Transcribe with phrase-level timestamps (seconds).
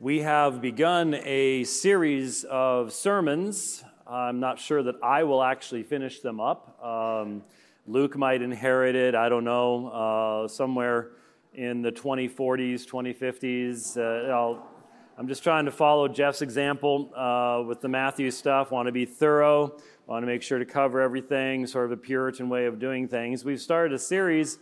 [0.00, 3.82] We have begun a series of sermons.
[4.06, 6.78] I'm not sure that I will actually finish them up.
[6.80, 7.42] Um,
[7.84, 11.10] Luke might inherit it, I don't know, uh, somewhere
[11.52, 13.98] in the 2040s, 2050s.
[13.98, 14.60] Uh,
[15.18, 18.70] I'm just trying to follow Jeff's example uh, with the Matthew stuff.
[18.70, 22.48] Want to be thorough, want to make sure to cover everything, sort of a Puritan
[22.48, 23.44] way of doing things.
[23.44, 24.58] We've started a series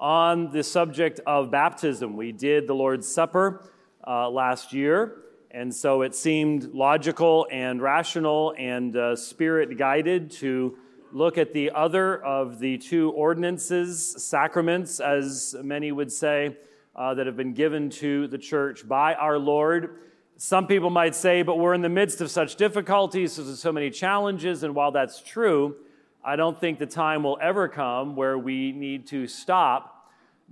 [0.00, 2.16] on the subject of baptism.
[2.16, 3.69] We did the Lord's Supper
[4.06, 5.16] uh, last year.
[5.50, 10.78] And so it seemed logical and rational and uh, spirit guided to
[11.12, 16.56] look at the other of the two ordinances, sacraments, as many would say,
[16.94, 19.98] uh, that have been given to the church by our Lord.
[20.36, 23.90] Some people might say, but we're in the midst of such difficulties, there's so many
[23.90, 25.76] challenges, and while that's true,
[26.24, 29.99] I don't think the time will ever come where we need to stop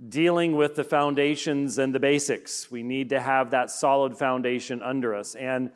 [0.07, 2.71] dealing with the foundations and the basics.
[2.71, 5.35] We need to have that solid foundation under us.
[5.35, 5.71] And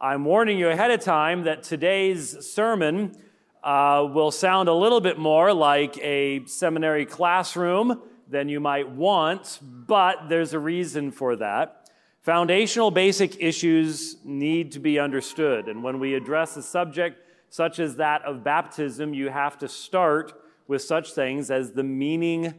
[0.00, 3.16] I'm warning you ahead of time that today's sermon
[3.62, 9.60] uh, will sound a little bit more like a seminary classroom than you might want,
[9.62, 11.88] but there's a reason for that.
[12.20, 15.68] Foundational basic issues need to be understood.
[15.68, 20.32] And when we address a subject such as that of baptism, you have to start
[20.66, 22.54] with such things as the meaning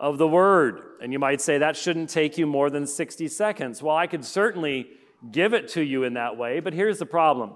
[0.00, 0.80] of the word.
[1.02, 3.82] And you might say that shouldn't take you more than 60 seconds.
[3.82, 4.88] Well, I could certainly
[5.30, 7.52] give it to you in that way, but here's the problem.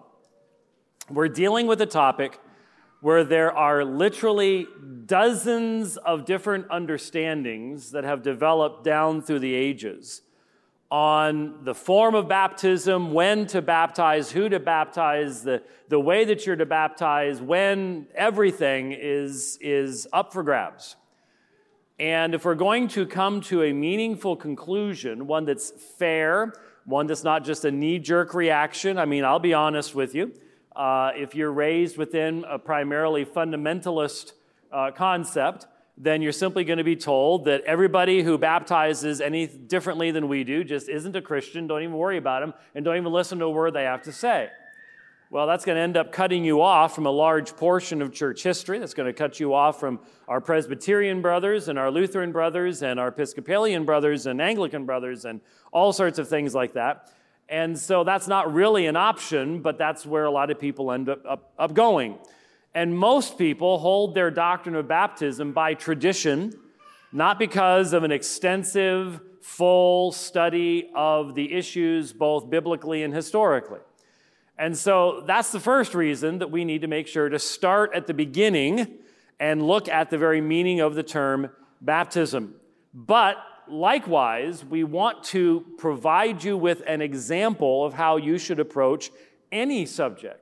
[1.10, 2.38] We're dealing with a topic
[3.00, 4.66] where there are literally
[5.06, 10.22] dozens of different understandings that have developed down through the ages
[10.90, 16.46] on the form of baptism, when to baptize, who to baptize, the, the way that
[16.46, 20.94] you're to baptize, when everything is, is up for grabs.
[21.98, 26.52] And if we're going to come to a meaningful conclusion, one that's fair,
[26.84, 30.32] one that's not just a knee jerk reaction, I mean, I'll be honest with you.
[30.74, 34.32] Uh, if you're raised within a primarily fundamentalist
[34.72, 40.10] uh, concept, then you're simply going to be told that everybody who baptizes any differently
[40.10, 41.68] than we do just isn't a Christian.
[41.68, 44.12] Don't even worry about them and don't even listen to a word they have to
[44.12, 44.50] say.
[45.30, 48.42] Well, that's going to end up cutting you off from a large portion of church
[48.42, 48.78] history.
[48.78, 49.98] That's going to cut you off from
[50.28, 55.40] our Presbyterian brothers and our Lutheran brothers and our Episcopalian brothers and Anglican brothers and
[55.72, 57.10] all sorts of things like that.
[57.48, 61.08] And so that's not really an option, but that's where a lot of people end
[61.08, 62.18] up, up, up going.
[62.74, 66.52] And most people hold their doctrine of baptism by tradition,
[67.12, 73.80] not because of an extensive, full study of the issues, both biblically and historically.
[74.56, 78.06] And so that's the first reason that we need to make sure to start at
[78.06, 78.98] the beginning
[79.40, 81.50] and look at the very meaning of the term
[81.80, 82.54] baptism.
[82.92, 83.36] But
[83.68, 89.10] likewise, we want to provide you with an example of how you should approach
[89.50, 90.40] any subject.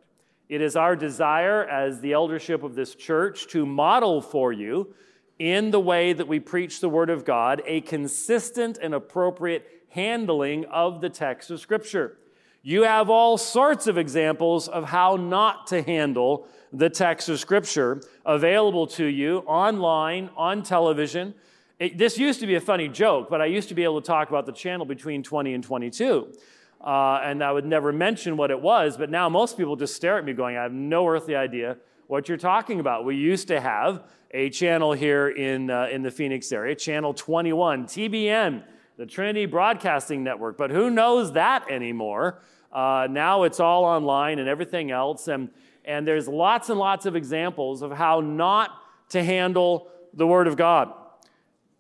[0.49, 4.95] It is our desire as the eldership of this church to model for you,
[5.39, 10.67] in the way that we preach the Word of God, a consistent and appropriate handling
[10.67, 12.19] of the text of Scripture.
[12.65, 18.01] You have all sorts of examples of how not to handle the text of Scripture
[18.25, 21.35] available to you online, on television.
[21.81, 24.07] It, this used to be a funny joke, but I used to be able to
[24.07, 26.33] talk about the channel between 20 and 22.
[26.81, 30.19] Uh, and I would never mention what it was, but now most people just stare
[30.19, 33.05] at me going, I have no earthly idea what you're talking about.
[33.05, 37.87] We used to have a channel here in, uh, in the Phoenix area, Channel 21,
[37.87, 38.63] TBN,
[38.97, 42.41] the Trinity Broadcasting Network, but who knows that anymore?
[42.73, 45.29] Uh, now it's all online and everything else.
[45.29, 45.51] And,
[45.85, 48.71] and there's lots and lots of examples of how not
[49.11, 50.93] to handle the Word of God.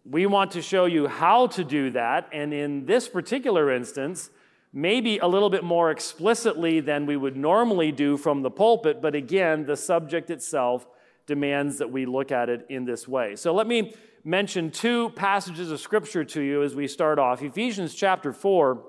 [0.04, 2.28] We want to show you how to do that.
[2.32, 4.30] And in this particular instance,
[4.72, 9.00] maybe a little bit more explicitly than we would normally do from the pulpit.
[9.00, 10.86] But again, the subject itself
[11.26, 13.36] demands that we look at it in this way.
[13.36, 13.94] So let me
[14.25, 17.43] mention two passages of Scripture to you as we start off.
[17.43, 18.83] Ephesians chapter 4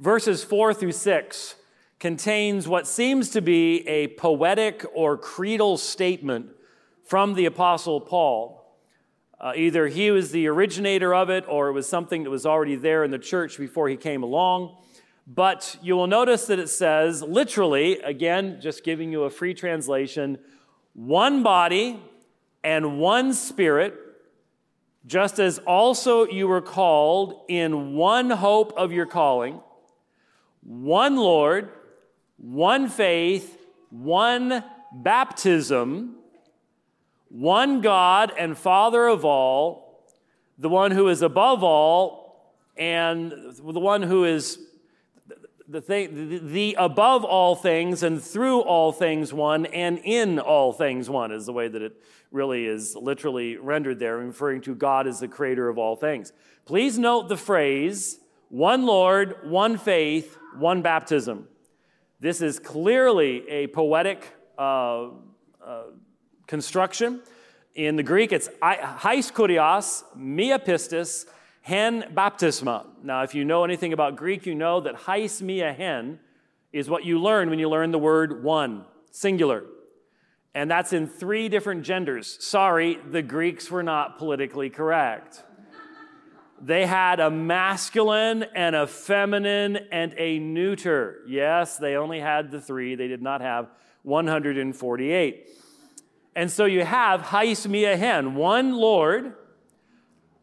[0.00, 1.54] Verses 4 through 6
[2.00, 6.50] contains what seems to be a poetic or creedal statement
[7.04, 8.76] from the Apostle Paul.
[9.38, 12.74] Uh, either he was the originator of it or it was something that was already
[12.74, 14.76] there in the church before he came along.
[15.26, 20.38] But you will notice that it says, literally, again, just giving you a free translation,
[20.92, 22.00] one body
[22.64, 23.94] and one spirit,
[25.06, 29.60] just as also you were called in one hope of your calling
[30.66, 31.68] one Lord,
[32.38, 33.58] one faith,
[33.90, 34.64] one
[34.94, 36.16] baptism,
[37.28, 40.02] one God and Father of all,
[40.58, 44.58] the one who is above all, and the one who is
[45.68, 50.72] the, thing, the, the above all things and through all things one and in all
[50.72, 52.00] things one is the way that it
[52.30, 56.32] really is literally rendered there, referring to God as the creator of all things.
[56.64, 58.18] Please note the phrase
[58.48, 61.48] one Lord, one faith, one baptism.
[62.20, 64.26] This is clearly a poetic
[64.58, 65.08] uh,
[65.64, 65.82] uh,
[66.46, 67.20] construction.
[67.74, 71.26] In the Greek, it's hais kurios, mia pistis,
[71.64, 72.84] hen baptisma.
[73.02, 76.20] Now, if you know anything about Greek, you know that hais mia hen
[76.74, 79.64] is what you learn when you learn the word one, singular.
[80.54, 82.36] And that's in three different genders.
[82.44, 85.42] Sorry, the Greeks were not politically correct.
[86.60, 91.20] They had a masculine and a feminine and a neuter.
[91.26, 93.70] Yes, they only had the three, they did not have
[94.02, 95.48] 148.
[96.36, 99.32] And so you have hais mia hen, one Lord,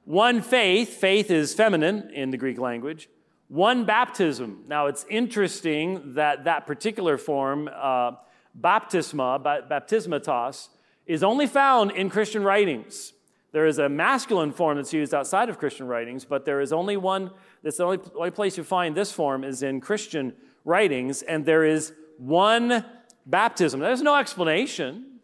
[0.06, 3.10] one faith, faith is feminine in the Greek language,
[3.48, 4.64] one baptism.
[4.68, 8.14] Now it's interesting that that particular form, uh,
[8.60, 10.70] baptisma, baptismatos,
[11.06, 13.14] is only found in Christian writings.
[13.52, 16.96] There is a masculine form that's used outside of Christian writings, but there is only
[16.96, 17.32] one,
[17.64, 20.34] that's the only, only place you find this form is in Christian
[20.64, 22.86] writings, and there is one
[23.26, 23.80] baptism.
[23.82, 25.20] There's no explanation.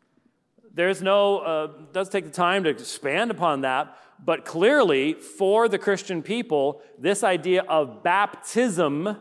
[0.73, 5.77] There's no, uh, does take the time to expand upon that, but clearly for the
[5.77, 9.17] Christian people, this idea of baptism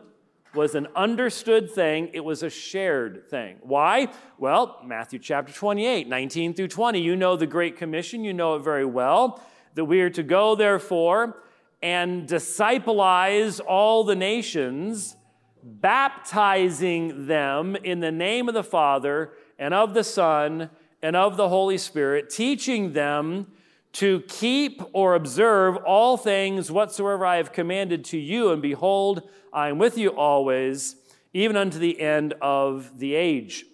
[0.55, 3.59] was an understood thing, it was a shared thing.
[3.63, 4.09] Why?
[4.39, 7.01] Well, Matthew chapter 28, 19 through 20.
[7.01, 9.43] You know the Great Commission, you know it very well.
[9.75, 11.43] That we are to go, therefore,
[11.83, 15.17] and discipleize all the nations,
[15.63, 20.71] baptizing them in the name of the Father and of the Son
[21.03, 23.49] and of the Holy Spirit, teaching them
[23.93, 28.51] to keep or observe all things whatsoever I have commanded to you.
[28.51, 30.97] And behold, I am with you always,
[31.33, 33.65] even unto the end of the age.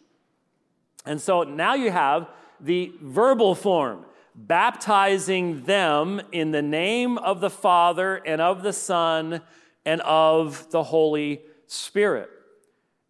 [1.04, 2.28] And so now you have
[2.60, 4.04] the verbal form,
[4.34, 9.40] baptizing them in the name of the Father and of the Son
[9.84, 12.30] and of the Holy Spirit.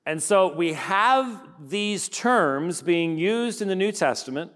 [0.07, 4.51] And so we have these terms being used in the New Testament,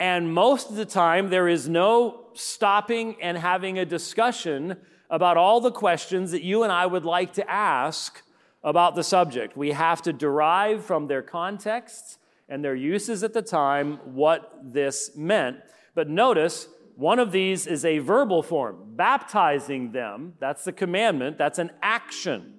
[0.00, 4.76] and most of the time there is no stopping and having a discussion
[5.10, 8.22] about all the questions that you and I would like to ask
[8.62, 9.56] about the subject.
[9.56, 12.18] We have to derive from their contexts
[12.48, 15.58] and their uses at the time what this meant.
[15.94, 20.34] But notice, one of these is a verbal form, baptizing them.
[20.38, 22.54] That's the commandment, that's an action.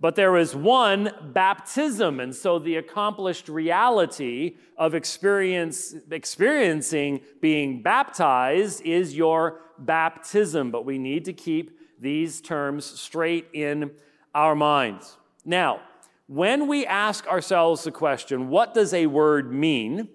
[0.00, 8.80] But there is one baptism, and so the accomplished reality of experience, experiencing being baptized
[8.80, 10.70] is your baptism.
[10.70, 13.90] But we need to keep these terms straight in
[14.34, 15.18] our minds.
[15.44, 15.80] Now,
[16.28, 20.08] when we ask ourselves the question, what does a word mean?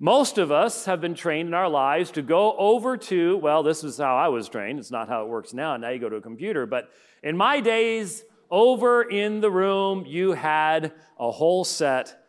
[0.00, 3.84] Most of us have been trained in our lives to go over to, well, this
[3.84, 4.80] is how I was trained.
[4.80, 5.76] It's not how it works now.
[5.76, 6.66] Now you go to a computer.
[6.66, 6.88] But
[7.22, 12.22] in my days, over in the room, you had a whole set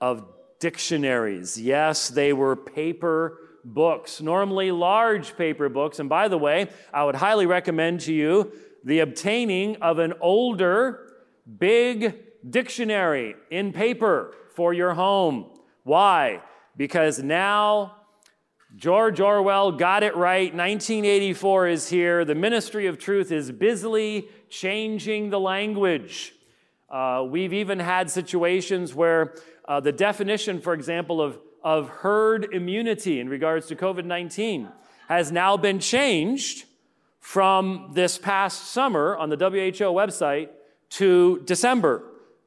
[0.00, 0.26] of
[0.58, 1.60] dictionaries.
[1.60, 5.98] Yes, they were paper books, normally large paper books.
[5.98, 8.52] And by the way, I would highly recommend to you
[8.84, 11.12] the obtaining of an older,
[11.58, 12.14] big
[12.48, 15.50] dictionary in paper for your home.
[15.82, 16.40] Why?
[16.76, 17.96] Because now
[18.76, 20.54] George Orwell got it right.
[20.54, 22.24] 1984 is here.
[22.24, 26.34] The ministry of truth is busily changing the language.
[26.88, 29.34] Uh, we've even had situations where
[29.66, 34.68] uh, the definition, for example, of, of herd immunity in regards to COVID 19
[35.08, 36.64] has now been changed
[37.20, 40.48] from this past summer on the WHO website
[40.90, 42.04] to December.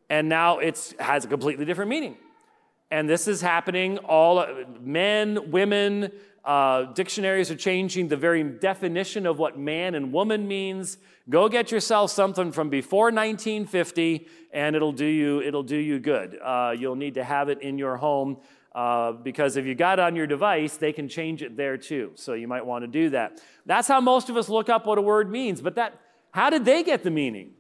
[0.10, 2.18] And now it has a completely different meaning.
[2.92, 4.46] And this is happening all
[4.80, 6.12] men, women,
[6.46, 10.98] uh, dictionaries are changing the very definition of what man and woman means.
[11.30, 16.40] Go get yourself something from before 1950, and it'll do you, it'll do you good.
[16.42, 18.38] Uh, you'll need to have it in your home
[18.74, 22.12] uh, because if you got on your device, they can change it there too.
[22.16, 23.42] So you might want to do that.
[23.66, 25.62] That's how most of us look up what a word means.
[25.62, 26.00] But that,
[26.32, 27.52] how did they get the meaning?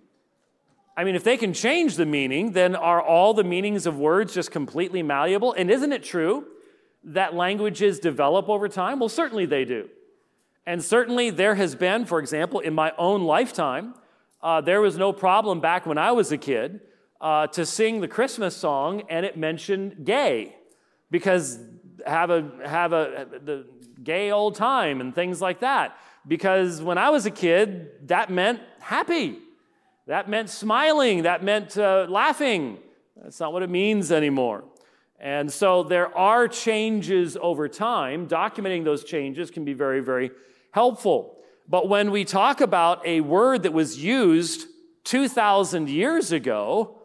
[0.95, 4.33] I mean, if they can change the meaning, then are all the meanings of words
[4.33, 5.53] just completely malleable?
[5.53, 6.45] And isn't it true
[7.03, 8.99] that languages develop over time?
[8.99, 9.89] Well, certainly they do.
[10.65, 13.95] And certainly there has been, for example, in my own lifetime,
[14.41, 16.81] uh, there was no problem back when I was a kid
[17.21, 20.55] uh, to sing the Christmas song and it mentioned gay
[21.11, 21.59] because
[22.05, 23.65] have a have a the
[24.03, 28.61] gay old time and things like that because when I was a kid that meant
[28.79, 29.39] happy
[30.09, 32.79] That meant smiling, that meant uh, laughing.
[33.15, 34.63] That's not what it means anymore.
[35.19, 38.27] And so there are changes over time.
[38.27, 40.31] Documenting those changes can be very, very
[40.71, 41.37] helpful.
[41.67, 44.67] But when we talk about a word that was used
[45.03, 46.95] 2,000 years ago,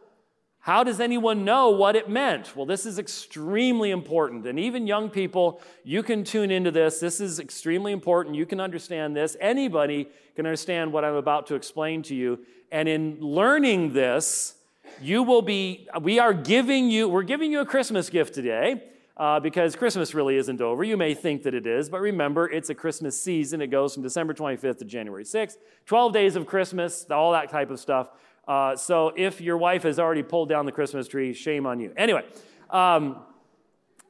[0.60, 2.56] how does anyone know what it meant?
[2.56, 4.46] Well, this is extremely important.
[4.46, 7.00] And even young people, you can tune into this.
[7.00, 8.34] This is extremely important.
[8.34, 9.36] You can understand this.
[9.40, 12.38] Anybody can understand what I'm about to explain to you.
[12.72, 14.54] And in learning this,
[15.00, 18.82] you will be, we are giving you, we're giving you a Christmas gift today.
[19.16, 20.82] Uh, because Christmas really isn't over.
[20.82, 23.62] You may think that it is, but remember, it's a Christmas season.
[23.62, 25.54] It goes from December 25th to January 6th.
[25.86, 28.08] 12 days of Christmas, all that type of stuff.
[28.48, 31.92] Uh, so if your wife has already pulled down the Christmas tree, shame on you.
[31.96, 32.24] Anyway,
[32.70, 33.22] um,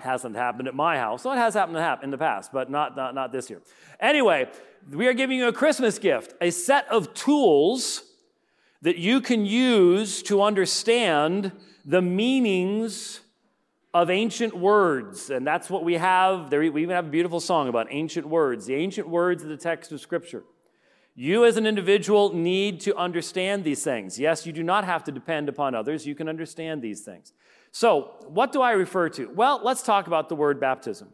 [0.01, 1.23] hasn't happened at my house.
[1.23, 3.61] So it has happened in the past, but not, not, not this year.
[4.01, 4.49] Anyway,
[4.91, 8.03] we are giving you a Christmas gift, a set of tools
[8.85, 11.51] that you can use to understand
[11.87, 13.23] the meanings
[13.95, 15.31] of ancient words.
[15.31, 16.51] And that's what we have.
[16.51, 19.57] There, we even have a beautiful song about ancient words, the ancient words of the
[19.57, 20.45] text of Scripture.
[21.15, 24.19] You, as an individual, need to understand these things.
[24.19, 26.07] Yes, you do not have to depend upon others.
[26.07, 27.33] You can understand these things.
[27.73, 29.31] So, what do I refer to?
[29.31, 31.09] Well, let's talk about the word baptism.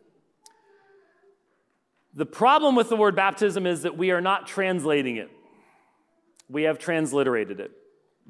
[2.15, 5.31] The problem with the word baptism is that we are not translating it,
[6.51, 7.71] we have transliterated it.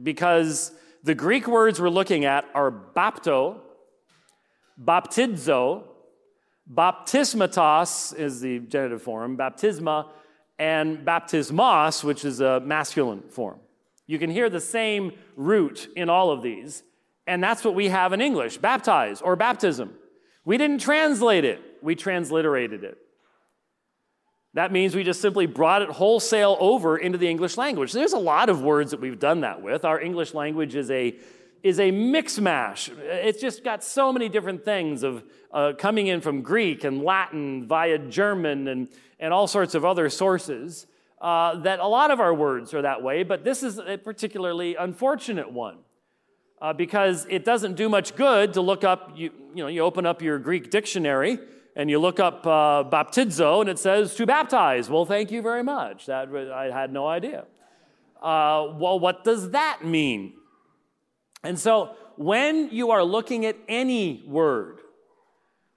[0.03, 0.73] Because
[1.03, 3.61] the Greek words we're looking at are bapto,
[4.83, 5.85] baptizo,
[6.73, 10.09] baptismatos is the genitive form, baptisma,
[10.59, 13.59] and baptismos, which is a masculine form.
[14.07, 16.83] You can hear the same root in all of these,
[17.27, 19.95] and that's what we have in English baptize or baptism.
[20.45, 22.99] We didn't translate it, we transliterated it.
[24.55, 27.93] That means we just simply brought it wholesale over into the English language.
[27.93, 29.85] There's a lot of words that we've done that with.
[29.85, 31.17] Our English language is a
[31.63, 32.91] is a mix mash.
[32.99, 37.67] It's just got so many different things of uh, coming in from Greek and Latin
[37.67, 38.89] via German and,
[39.19, 40.87] and all sorts of other sources
[41.21, 44.75] uh, that a lot of our words are that way, but this is a particularly
[44.75, 45.79] unfortunate one.
[46.63, 50.05] Uh, because it doesn't do much good to look up, you, you know, you open
[50.05, 51.39] up your Greek dictionary
[51.77, 54.91] and you look up uh, baptizo and it says to baptize.
[54.91, 56.07] Well, thank you very much.
[56.07, 57.47] That I had no idea.
[58.21, 60.35] Uh, well, what does that mean?
[61.43, 64.81] And so when you are looking at any word,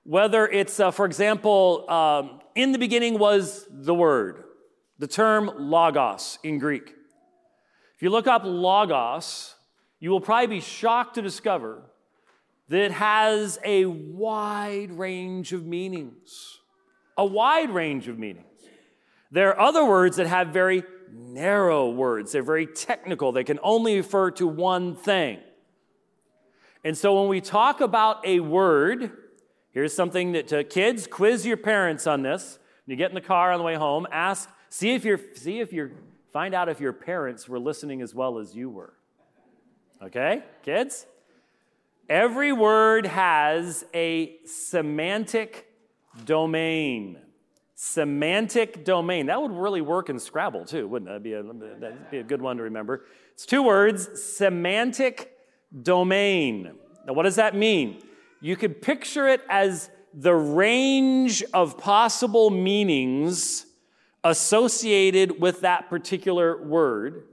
[0.03, 4.43] whether it's, uh, for example, um, in the beginning was the word,
[4.99, 6.93] the term logos in Greek.
[7.95, 9.55] If you look up logos,
[9.99, 11.83] you will probably be shocked to discover
[12.73, 16.57] that has a wide range of meanings.
[17.15, 18.47] A wide range of meanings.
[19.29, 23.97] There are other words that have very narrow words, they're very technical, they can only
[23.97, 25.37] refer to one thing.
[26.83, 29.11] And so when we talk about a word,
[29.69, 32.57] here's something that uh, kids quiz your parents on this.
[32.87, 35.59] When you get in the car on the way home, ask, see if you're, see
[35.59, 35.91] if you're,
[36.31, 38.95] find out if your parents were listening as well as you were.
[40.01, 41.05] Okay, kids?
[42.09, 45.67] Every word has a semantic
[46.25, 47.17] domain.
[47.75, 49.27] Semantic domain.
[49.27, 51.23] That would really work in Scrabble too, wouldn't it?
[51.23, 51.43] That'd be a,
[51.79, 53.05] that'd be a good one to remember.
[53.33, 55.31] It's two words semantic
[55.81, 56.73] domain.
[57.05, 58.01] Now, what does that mean?
[58.41, 63.65] You could picture it as the range of possible meanings
[64.23, 67.23] associated with that particular word.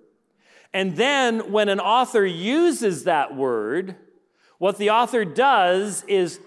[0.72, 3.96] And then when an author uses that word,
[4.60, 6.38] what the author does is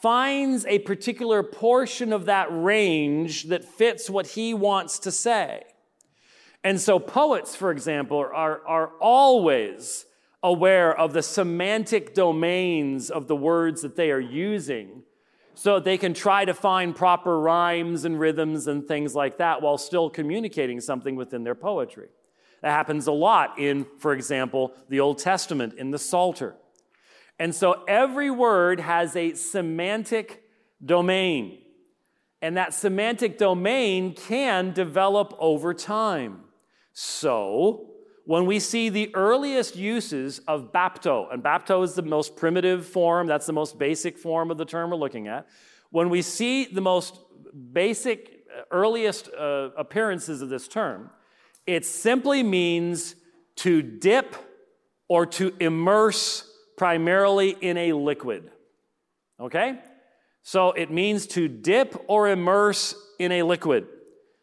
[0.00, 5.64] finds a particular portion of that range that fits what he wants to say.
[6.64, 10.06] And so poets, for example, are, are always
[10.42, 15.02] aware of the semantic domains of the words that they are using
[15.52, 19.76] so they can try to find proper rhymes and rhythms and things like that while
[19.76, 22.08] still communicating something within their poetry.
[22.62, 26.56] That happens a lot in, for example, the Old Testament in the Psalter.
[27.38, 30.42] And so every word has a semantic
[30.84, 31.58] domain.
[32.40, 36.44] And that semantic domain can develop over time.
[36.92, 37.90] So,
[38.24, 43.26] when we see the earliest uses of bapto, and bapto is the most primitive form,
[43.26, 45.48] that's the most basic form of the term we're looking at.
[45.90, 47.18] When we see the most
[47.72, 51.10] basic, uh, earliest uh, appearances of this term,
[51.66, 53.14] it simply means
[53.56, 54.36] to dip
[55.08, 56.47] or to immerse
[56.78, 58.50] primarily in a liquid.
[59.38, 59.78] Okay?
[60.42, 63.86] So it means to dip or immerse in a liquid.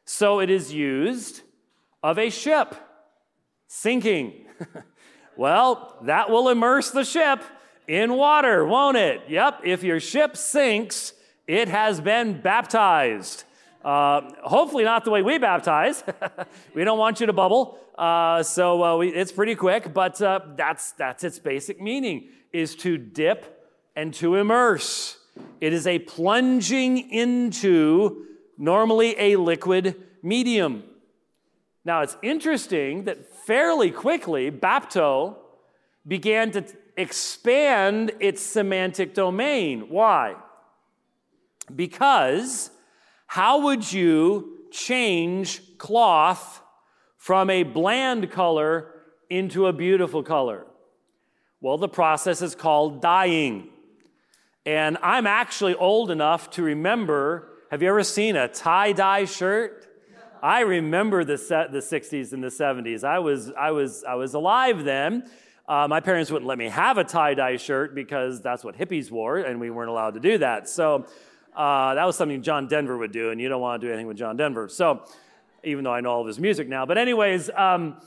[0.06, 1.42] So it is used
[2.04, 2.76] of a ship
[3.68, 4.46] sinking.
[5.38, 7.44] Well, that will immerse the ship
[7.88, 9.24] in water, won't it?
[9.28, 11.14] Yep, if your ship sinks,
[11.48, 13.44] it has been baptized.
[13.86, 16.04] Uh, hopefully, not the way we baptize.
[16.74, 17.78] we don't want you to bubble.
[17.96, 22.76] Uh, so uh, we, it's pretty quick, but uh, that's, that's its basic meaning is
[22.76, 25.20] to dip and to immerse.
[25.62, 28.26] It is a plunging into
[28.58, 30.84] normally a liquid medium.
[31.86, 35.36] Now, it's interesting that fairly quickly, bapto
[36.08, 36.66] began to
[36.98, 39.90] expand its semantic domain.
[39.90, 40.38] Why?
[41.76, 42.72] Because
[43.26, 46.62] how would you change cloth
[47.18, 48.92] from a bland color
[49.30, 50.66] into a beautiful color?
[51.62, 53.70] Well, the process is called dyeing.
[54.66, 59.88] And I'm actually old enough to remember have you ever seen a tie dye shirt?
[60.42, 61.36] I remember the,
[61.72, 63.04] the 60s and the 70s.
[63.04, 65.28] I was, I was, I was alive then.
[65.68, 69.10] Uh, my parents wouldn't let me have a tie dye shirt because that's what hippies
[69.10, 70.70] wore, and we weren't allowed to do that.
[70.70, 71.08] So
[71.56, 74.08] uh, that was something John Denver would do, and you don't want to do anything
[74.08, 74.70] with John Denver.
[74.70, 75.04] So
[75.66, 76.86] even though I know all of his music now.
[76.86, 77.98] But, anyways, um,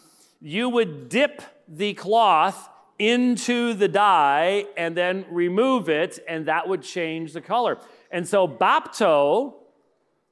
[0.40, 6.82] you would dip the cloth into the dye and then remove it, and that would
[6.82, 7.78] change the color.
[8.10, 9.54] And so, bapto,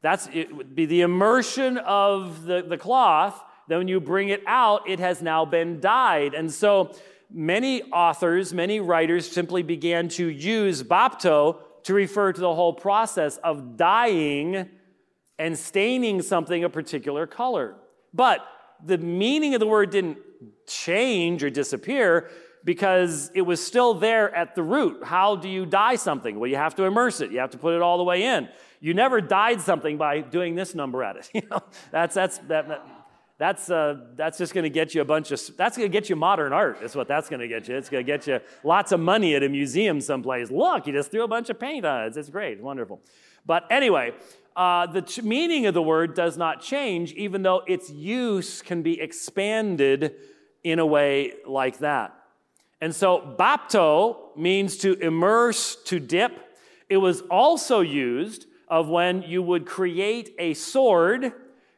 [0.03, 3.43] that's it would be the immersion of the, the cloth.
[3.69, 6.35] Then, when you bring it out, it has now been dyed.
[6.35, 6.95] And so,
[7.31, 13.37] many authors, many writers simply began to use bapto to refer to the whole process
[13.39, 14.69] of dyeing
[15.39, 17.77] and staining something a particular color.
[18.13, 18.41] But
[18.85, 20.19] the meaning of the word didn't
[20.67, 22.29] change or disappear
[22.65, 25.05] because it was still there at the root.
[25.05, 26.41] How do you dye something?
[26.41, 27.31] Well, you have to immerse it.
[27.31, 28.49] You have to put it all the way in.
[28.81, 31.31] You never dyed something by doing this number at it.
[31.35, 31.61] You know,
[31.93, 32.85] that's that's that, that
[33.39, 36.09] that's, uh, that's just going to get you a bunch of, that's going to get
[36.09, 37.77] you modern art, is what that's going to get you.
[37.77, 40.51] It's going to get you lots of money at a museum someplace.
[40.51, 42.17] Look, you just threw a bunch of paint on it.
[42.17, 43.03] It's great, wonderful.
[43.45, 44.15] But anyway,
[44.57, 48.83] uh, the ch- meaning of the word does not change, even though its use can
[48.83, 50.15] be expanded
[50.65, 52.15] in a way like that.
[52.81, 56.33] And so, bapto means to immerse, to dip.
[56.89, 61.33] It was also used of when you would create a sword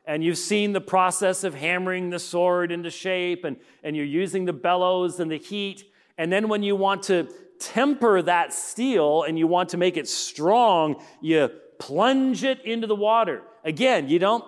[0.08, 4.46] and you've seen the process of hammering the sword into shape, and, and you're using
[4.46, 5.84] the bellows and the heat.
[6.16, 7.28] And then when you want to
[7.60, 12.94] temper that steel and you want to make it strong, you plunge it into the
[12.94, 13.42] water.
[13.64, 14.44] Again, you don't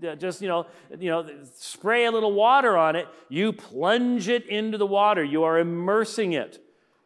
[0.18, 0.66] just you know
[0.98, 5.44] you know spray a little water on it you plunge it into the water you
[5.44, 6.58] are immersing it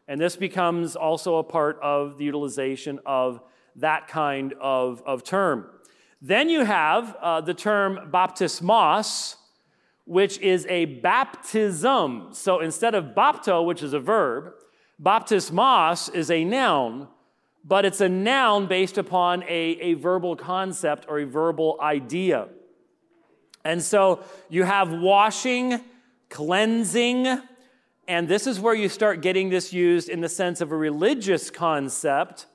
[0.07, 3.41] and this becomes also a part of the utilization of
[3.75, 5.67] that kind of, of term
[6.27, 9.35] then you have uh, the term baptismos,
[10.05, 12.29] which is a baptism.
[12.31, 14.53] So instead of bapto, which is a verb,
[14.99, 17.09] baptismos is a noun,
[17.63, 22.47] but it's a noun based upon a, a verbal concept or a verbal idea.
[23.63, 25.79] And so you have washing,
[26.31, 27.39] cleansing,
[28.07, 31.51] and this is where you start getting this used in the sense of a religious
[31.51, 32.47] concept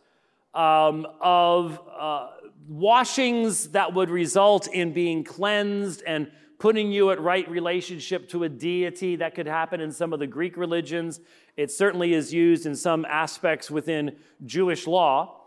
[0.54, 1.78] um, of.
[1.96, 2.30] Uh,
[2.70, 6.30] washings that would result in being cleansed and
[6.60, 10.26] putting you at right relationship to a deity that could happen in some of the
[10.26, 11.18] Greek religions.
[11.56, 15.40] It certainly is used in some aspects within Jewish law.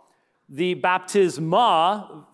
[0.50, 2.26] The baptisma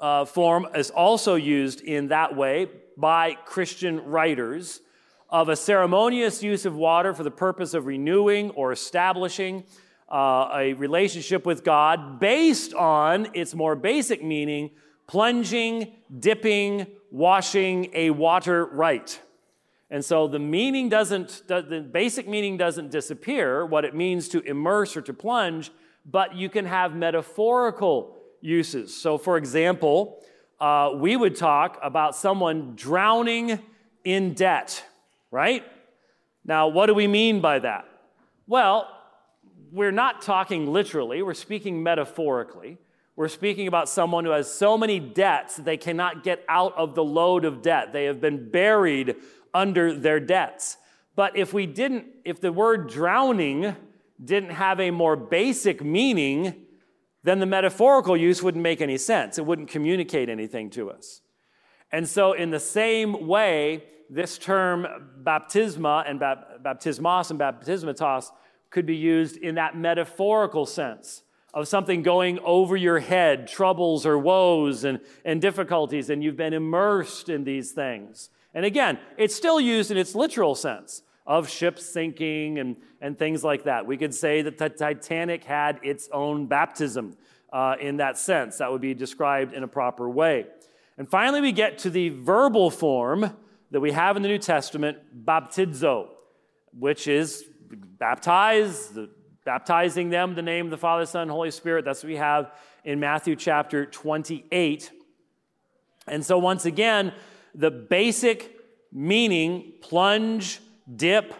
[0.00, 4.80] uh, form is also used in that way by Christian writers
[5.28, 9.64] of a ceremonious use of water for the purpose of renewing or establishing
[10.10, 14.70] uh, a relationship with God based on its more basic meaning
[15.06, 19.20] plunging, dipping, washing a water rite.
[19.90, 24.96] And so the meaning doesn't, the basic meaning doesn't disappear, what it means to immerse
[24.96, 25.70] or to plunge,
[26.04, 28.94] but you can have metaphorical uses.
[28.94, 30.22] So, for example,
[30.60, 33.58] uh, we would talk about someone drowning
[34.04, 34.84] in debt,
[35.30, 35.64] right?
[36.44, 37.86] Now, what do we mean by that?
[38.46, 38.88] Well,
[39.72, 42.78] we're not talking literally, we're speaking metaphorically.
[43.16, 46.94] We're speaking about someone who has so many debts that they cannot get out of
[46.94, 47.92] the load of debt.
[47.92, 49.16] They have been buried
[49.52, 50.76] under their debts.
[51.16, 53.74] But if we didn't, if the word drowning
[54.24, 56.66] didn't have a more basic meaning,
[57.24, 59.36] then the metaphorical use wouldn't make any sense.
[59.36, 61.20] It wouldn't communicate anything to us.
[61.90, 64.86] And so, in the same way, this term
[65.24, 68.30] baptisma and baptismos and baptismatos
[68.70, 71.22] could be used in that metaphorical sense
[71.54, 76.52] of something going over your head, troubles or woes and, and difficulties, and you've been
[76.52, 78.30] immersed in these things.
[78.54, 83.44] And again, it's still used in its literal sense of ships sinking and, and things
[83.44, 83.86] like that.
[83.86, 87.16] We could say that the Titanic had its own baptism
[87.52, 88.58] uh, in that sense.
[88.58, 90.46] That would be described in a proper way.
[90.96, 93.36] And finally, we get to the verbal form
[93.70, 96.08] that we have in the New Testament, baptizo,
[96.76, 97.44] which is
[97.76, 99.10] baptize, the,
[99.44, 101.84] baptizing them, the name of the Father, Son, Holy Spirit.
[101.84, 102.52] That's what we have
[102.84, 104.90] in Matthew chapter 28.
[106.06, 107.12] And so, once again,
[107.54, 108.56] the basic
[108.92, 110.60] meaning plunge,
[110.94, 111.34] dip,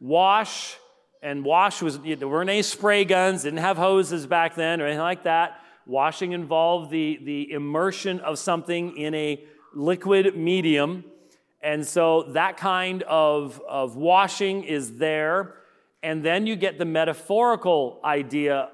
[0.00, 0.76] wash,
[1.22, 5.00] and wash was, there weren't any spray guns, didn't have hoses back then or anything
[5.00, 5.60] like that.
[5.86, 11.04] Washing involved the, the immersion of something in a liquid medium.
[11.60, 15.54] And so that kind of, of washing is there.
[16.02, 18.70] And then you get the metaphorical idea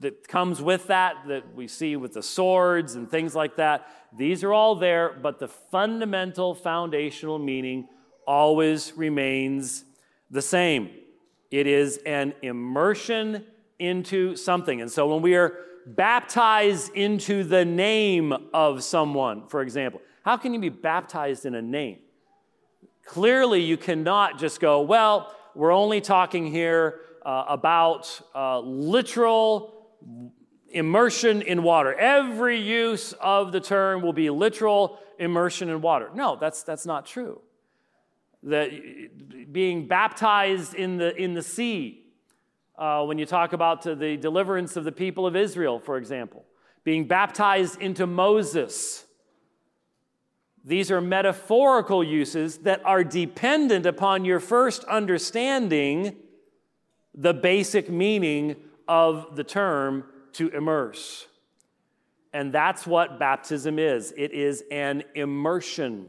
[0.00, 3.88] that comes with that, that we see with the swords and things like that.
[4.16, 7.88] These are all there, but the fundamental foundational meaning
[8.26, 9.84] always remains
[10.30, 10.90] the same.
[11.50, 13.46] It is an immersion
[13.78, 14.80] into something.
[14.80, 20.52] And so when we are baptized into the name of someone, for example, how can
[20.52, 22.00] you be baptized in a name?
[23.06, 29.86] Clearly, you cannot just go, well, we're only talking here uh, about uh, literal
[30.70, 31.94] immersion in water.
[31.94, 36.10] Every use of the term will be literal immersion in water.
[36.14, 37.40] No, that's, that's not true.
[38.44, 38.70] That
[39.52, 42.04] being baptized in the, in the sea,
[42.76, 46.44] uh, when you talk about the deliverance of the people of Israel, for example,
[46.84, 49.04] being baptized into Moses.
[50.68, 56.14] These are metaphorical uses that are dependent upon your first understanding
[57.14, 60.04] the basic meaning of the term
[60.34, 61.26] to immerse.
[62.34, 66.08] And that's what baptism is it is an immersion.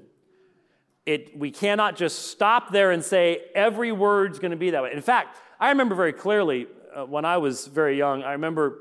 [1.05, 4.91] It, we cannot just stop there and say every word's going to be that way.
[4.91, 8.79] In fact, I remember very clearly uh, when I was very young, I remember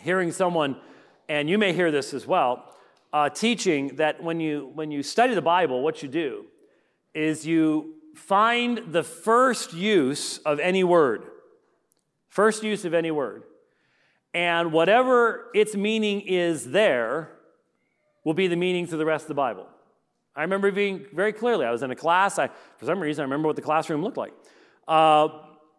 [0.00, 0.78] hearing someone,
[1.28, 2.67] and you may hear this as well,
[3.12, 6.44] uh, teaching that when you, when you study the Bible, what you do
[7.14, 11.24] is you find the first use of any word.
[12.28, 13.44] First use of any word.
[14.34, 17.30] And whatever its meaning is there
[18.24, 19.66] will be the meaning through the rest of the Bible.
[20.36, 23.24] I remember being very clearly, I was in a class, I, for some reason, I
[23.24, 24.32] remember what the classroom looked like.
[24.86, 25.28] Uh,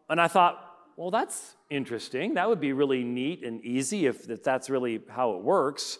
[0.09, 0.65] and I thought,
[0.97, 2.33] well, that's interesting.
[2.33, 5.99] That would be really neat and easy if, if that's really how it works.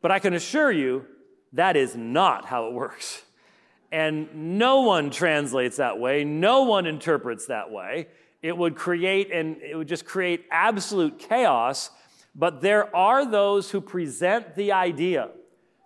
[0.00, 1.04] But I can assure you,
[1.52, 3.22] that is not how it works.
[3.90, 8.08] And no one translates that way, no one interprets that way.
[8.42, 11.90] It would create and it would just create absolute chaos.
[12.34, 15.30] But there are those who present the idea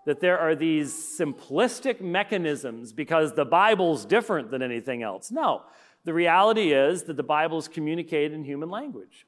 [0.04, 5.30] that there are these simplistic mechanisms because the Bible's different than anything else.
[5.30, 5.62] No,
[6.04, 9.26] the reality is that the Bible is communicated in human language.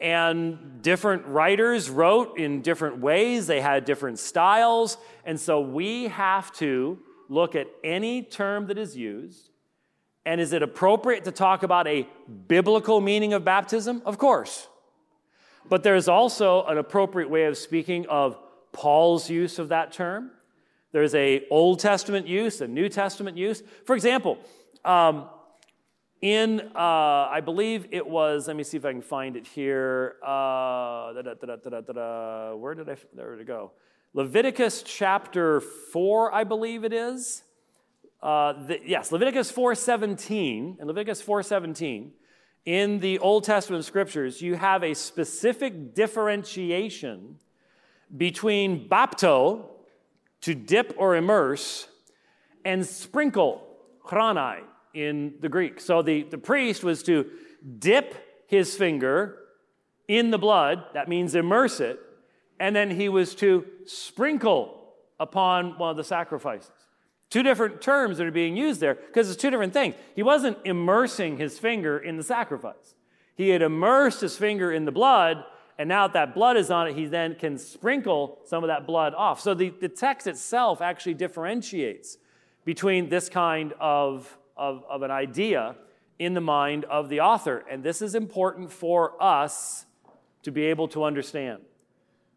[0.00, 4.98] And different writers wrote in different ways, they had different styles.
[5.24, 9.50] And so we have to look at any term that is used.
[10.26, 12.08] And is it appropriate to talk about a
[12.48, 14.02] biblical meaning of baptism?
[14.04, 14.68] Of course.
[15.68, 18.38] But there's also an appropriate way of speaking of
[18.72, 20.30] Paul's use of that term.
[20.92, 23.62] There's a Old Testament use, a New Testament use.
[23.84, 24.38] For example,
[24.84, 25.28] um,
[26.24, 28.48] in uh, I believe it was.
[28.48, 30.16] Let me see if I can find it here.
[30.26, 32.96] Uh, where did I?
[33.12, 33.72] There did it go?
[34.14, 37.42] Leviticus chapter 4, I believe it is.
[38.22, 42.12] Uh, the, yes, Leviticus 4.17, in Leviticus 4.17,
[42.64, 47.36] in the Old Testament scriptures, you have a specific differentiation
[48.16, 49.66] between bapto,
[50.40, 51.88] to dip or immerse,
[52.64, 53.66] and sprinkle,
[54.06, 54.62] chranai,
[54.94, 55.80] in the Greek.
[55.80, 57.30] So the, the priest was to
[57.78, 58.14] dip
[58.46, 59.38] his finger
[60.06, 61.98] in the blood, that means immerse it,
[62.60, 66.70] and then he was to sprinkle upon one of the sacrifices.
[67.30, 69.94] Two different terms that are being used there because it's two different things.
[70.14, 72.94] He wasn't immersing his finger in the sacrifice,
[73.34, 75.44] he had immersed his finger in the blood,
[75.78, 78.86] and now that that blood is on it, he then can sprinkle some of that
[78.86, 79.40] blood off.
[79.40, 82.18] So the, the text itself actually differentiates
[82.64, 85.76] between this kind of, of, of an idea
[86.18, 87.64] in the mind of the author.
[87.70, 89.86] And this is important for us
[90.42, 91.60] to be able to understand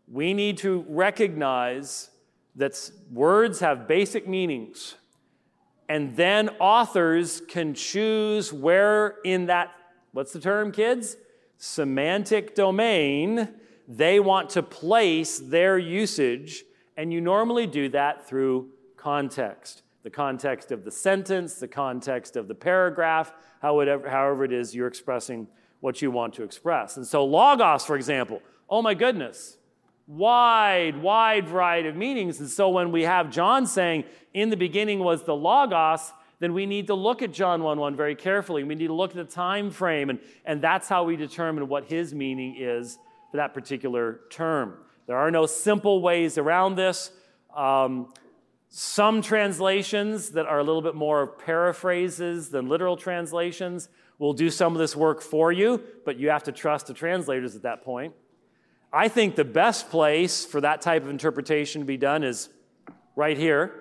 [0.08, 2.10] we need to recognize
[2.56, 4.96] that words have basic meanings.
[5.90, 9.72] And then authors can choose where in that,
[10.12, 11.18] what's the term, kids?
[11.58, 13.50] Semantic domain,
[13.88, 16.64] they want to place their usage.
[16.96, 19.84] And you normally do that through context.
[20.08, 24.88] The context of the sentence, the context of the paragraph, however, however it is you're
[24.88, 25.46] expressing
[25.82, 26.96] what you want to express.
[26.96, 29.58] And so, logos, for example, oh my goodness,
[30.08, 32.40] wide, wide variety of meanings.
[32.40, 36.66] And so, when we have John saying, in the beginning was the logos, then we
[36.66, 38.64] need to look at John 1 1 very carefully.
[38.64, 41.84] We need to look at the time frame, and, and that's how we determine what
[41.84, 42.98] his meaning is
[43.30, 44.78] for that particular term.
[45.06, 47.12] There are no simple ways around this.
[47.54, 48.14] Um,
[48.70, 54.74] some translations that are a little bit more paraphrases than literal translations will do some
[54.74, 58.14] of this work for you, but you have to trust the translators at that point.
[58.92, 62.50] I think the best place for that type of interpretation to be done is
[63.16, 63.74] right here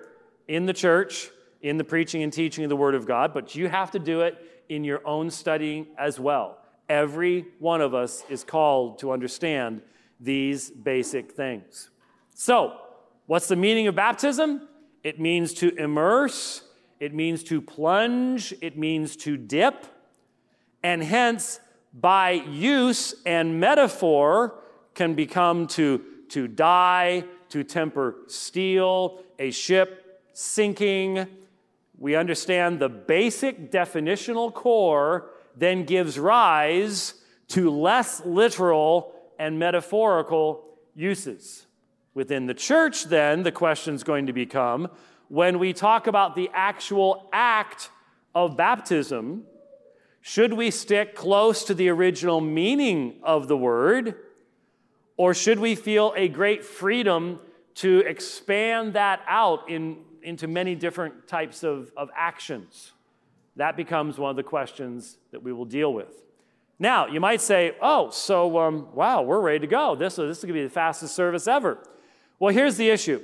[0.47, 1.29] in the church,
[1.61, 4.21] in the preaching and teaching of the Word of God, but you have to do
[4.21, 4.37] it
[4.69, 6.59] in your own studying as well.
[6.89, 9.81] Every one of us is called to understand
[10.19, 11.89] these basic things.
[12.33, 12.77] So,
[13.25, 14.67] what's the meaning of baptism?
[15.07, 16.63] It means to immerse,
[16.99, 19.85] it means to plunge, it means to dip,
[20.83, 21.61] and hence,
[21.93, 24.59] by use and metaphor,
[24.95, 31.25] can become to, to dye, to temper steel, a ship sinking.
[31.97, 37.13] We understand the basic definitional core then gives rise
[37.47, 40.65] to less literal and metaphorical
[40.95, 41.66] uses.
[42.17, 44.87] Within the church, then, the question is going to become
[45.27, 47.91] when we talk about the actual act
[48.33, 49.43] of baptism,
[50.21, 54.15] should we stick close to the original meaning of the word,
[55.15, 57.39] or should we feel a great freedom
[57.75, 62.93] to expand that out in, into many different types of, of actions?
[63.57, 66.23] That becomes one of the questions that we will deal with.
[66.79, 69.93] Now, you might say, oh, so um, wow, we're ready to go.
[69.93, 71.77] This, this is going to be the fastest service ever.
[72.39, 73.19] Well, here's the issue.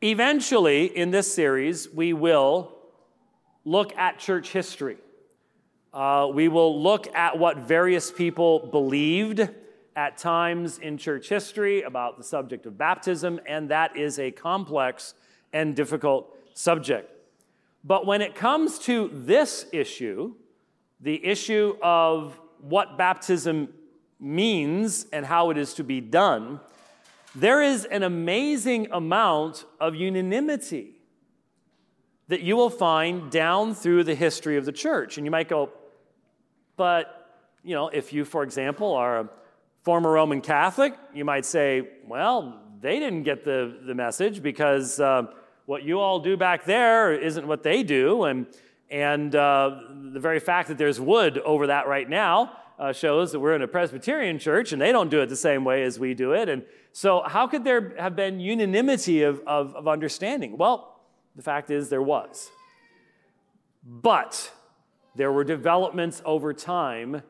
[0.00, 2.72] Eventually, in this series, we will
[3.64, 4.98] look at church history.
[5.92, 9.48] Uh, we will look at what various people believed
[9.96, 15.14] at times in church history about the subject of baptism, and that is a complex
[15.52, 17.10] and difficult subject.
[17.82, 20.34] But when it comes to this issue,
[21.00, 23.74] the issue of what baptism
[24.20, 26.60] means and how it is to be done,
[27.40, 30.96] there is an amazing amount of unanimity
[32.28, 35.16] that you will find down through the history of the church.
[35.16, 35.70] And you might go,
[36.76, 37.30] but,
[37.62, 39.28] you know, if you, for example, are a
[39.82, 45.22] former Roman Catholic, you might say, well, they didn't get the, the message because uh,
[45.66, 48.24] what you all do back there isn't what they do.
[48.24, 48.46] And
[48.90, 49.80] and uh,
[50.14, 53.62] the very fact that there's wood over that right now uh, shows that we're in
[53.62, 56.48] a Presbyterian church and they don't do it the same way as we do it.
[56.48, 60.56] And so, how could there have been unanimity of, of, of understanding?
[60.56, 61.00] Well,
[61.36, 62.50] the fact is there was.
[63.84, 64.52] But
[65.14, 67.22] there were developments over time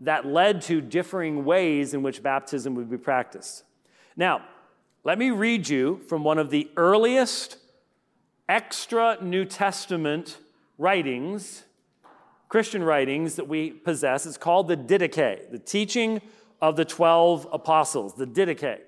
[0.00, 3.64] that led to differing ways in which baptism would be practiced.
[4.16, 4.42] Now,
[5.04, 7.56] let me read you from one of the earliest
[8.48, 10.38] extra New Testament
[10.76, 11.64] writings,
[12.48, 14.24] Christian writings that we possess.
[14.24, 16.22] It's called the Didache, the teaching
[16.60, 18.78] of the 12 apostles, the Didache.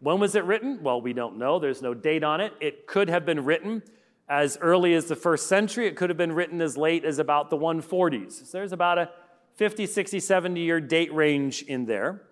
[0.00, 0.82] When was it written?
[0.82, 1.58] Well, we don't know.
[1.58, 2.52] There's no date on it.
[2.60, 3.82] It could have been written
[4.28, 5.86] as early as the first century.
[5.86, 8.46] It could have been written as late as about the 140s.
[8.46, 9.10] So there's about a
[9.56, 12.22] 50, 60, 70 year date range in there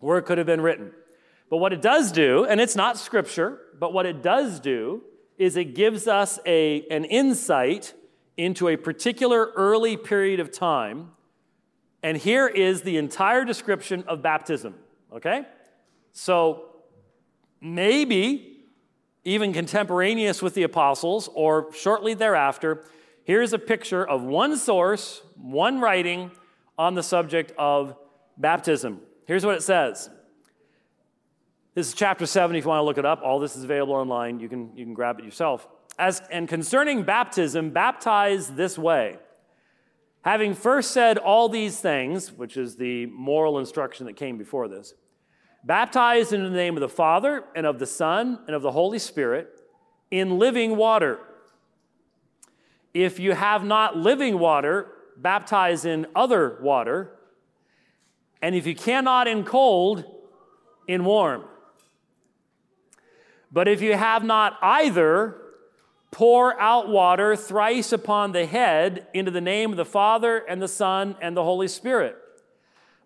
[0.00, 0.92] where it could have been written.
[1.50, 5.02] But what it does do, and it's not scripture, but what it does do
[5.38, 7.94] is it gives us a, an insight
[8.38, 11.10] into a particular early period of time.
[12.02, 14.76] And here is the entire description of baptism,
[15.12, 15.44] okay?
[16.12, 16.66] So
[17.60, 18.60] maybe
[19.24, 22.84] even contemporaneous with the apostles or shortly thereafter,
[23.24, 26.30] here's a picture of one source, one writing
[26.78, 27.96] on the subject of
[28.38, 29.00] baptism.
[29.26, 30.08] Here's what it says.
[31.74, 33.20] This is chapter 7 if you want to look it up.
[33.22, 34.38] All this is available online.
[34.38, 35.66] You can, you can grab it yourself.
[35.98, 39.18] As, and concerning baptism, baptize this way.
[40.22, 44.94] Having first said all these things, which is the moral instruction that came before this,
[45.64, 48.98] baptized in the name of the Father and of the Son and of the Holy
[48.98, 49.60] Spirit
[50.10, 51.18] in living water.
[52.94, 57.12] If you have not living water, baptize in other water.
[58.40, 60.04] And if you cannot in cold,
[60.86, 61.44] in warm.
[63.50, 65.36] But if you have not either,
[66.10, 70.68] pour out water thrice upon the head into the name of the Father and the
[70.68, 72.16] Son and the Holy Spirit.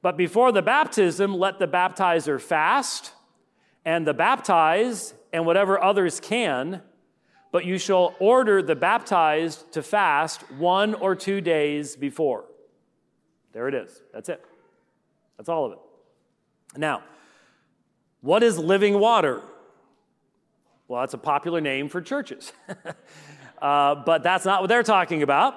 [0.03, 3.13] But before the baptism, let the baptizer fast,
[3.85, 6.83] and the baptized, and whatever others can,
[7.51, 12.45] but you shall order the baptized to fast one or two days before.
[13.53, 14.03] There it is.
[14.13, 14.45] That's it.
[15.37, 15.79] That's all of it.
[16.77, 17.03] Now,
[18.23, 19.43] what is living water?
[20.93, 22.53] Well, that's a popular name for churches.
[23.63, 25.55] uh, but that's not what they're talking about.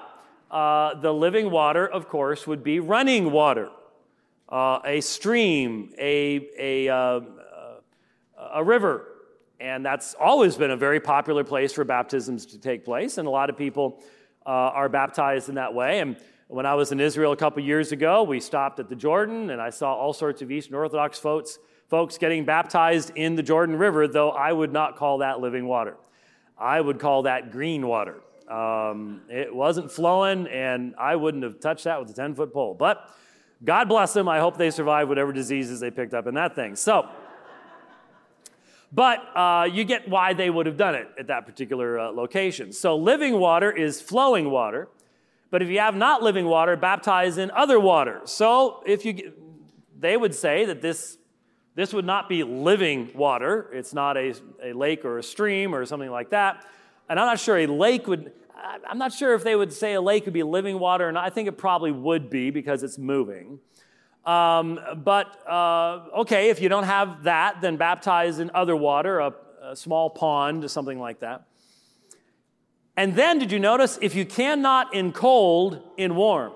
[0.50, 3.68] Uh, the living water, of course, would be running water,
[4.48, 7.20] uh, a stream, a, a, uh,
[8.54, 9.08] a river.
[9.60, 13.18] And that's always been a very popular place for baptisms to take place.
[13.18, 14.02] And a lot of people
[14.46, 16.00] uh, are baptized in that way.
[16.00, 16.16] And
[16.48, 19.60] when I was in Israel a couple years ago, we stopped at the Jordan, and
[19.60, 24.08] I saw all sorts of Eastern Orthodox folks, folks getting baptized in the Jordan River,
[24.08, 25.96] though I would not call that living water.
[26.58, 28.20] I would call that green water.
[28.48, 32.74] Um, it wasn't flowing, and I wouldn't have touched that with a 10 foot pole.
[32.74, 33.10] But
[33.64, 34.28] God bless them.
[34.28, 36.76] I hope they survive whatever diseases they picked up in that thing.
[36.76, 37.08] So,
[38.92, 42.72] but uh, you get why they would have done it at that particular uh, location.
[42.72, 44.88] So, living water is flowing water.
[45.50, 48.20] But if you have not living water, baptize in other water.
[48.24, 49.32] So, if you,
[49.98, 51.18] they would say that this
[51.76, 53.68] this would not be living water.
[53.72, 56.64] It's not a, a lake or a stream or something like that.
[57.08, 58.32] And I'm not sure a lake would,
[58.88, 61.18] I'm not sure if they would say a lake would be living water and.
[61.18, 63.60] I think it probably would be because it's moving.
[64.24, 69.34] Um, but uh, okay, if you don't have that, then baptize in other water, a,
[69.62, 71.44] a small pond, or something like that.
[72.96, 76.54] And then, did you notice if you cannot in cold, in warm?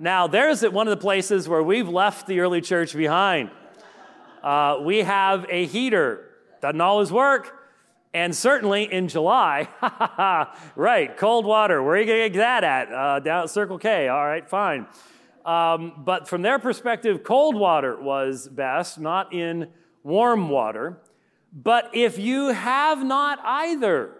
[0.00, 3.50] Now, there's one of the places where we've left the early church behind.
[4.42, 6.28] Uh, we have a heater,
[6.60, 7.58] doesn't always work.
[8.14, 9.68] And certainly in July,
[10.76, 12.92] right, cold water, where are you going to get that at?
[12.92, 14.86] Uh, down at Circle K, all right, fine.
[15.46, 19.68] Um, but from their perspective, cold water was best, not in
[20.02, 20.98] warm water.
[21.52, 24.12] But if you have not either,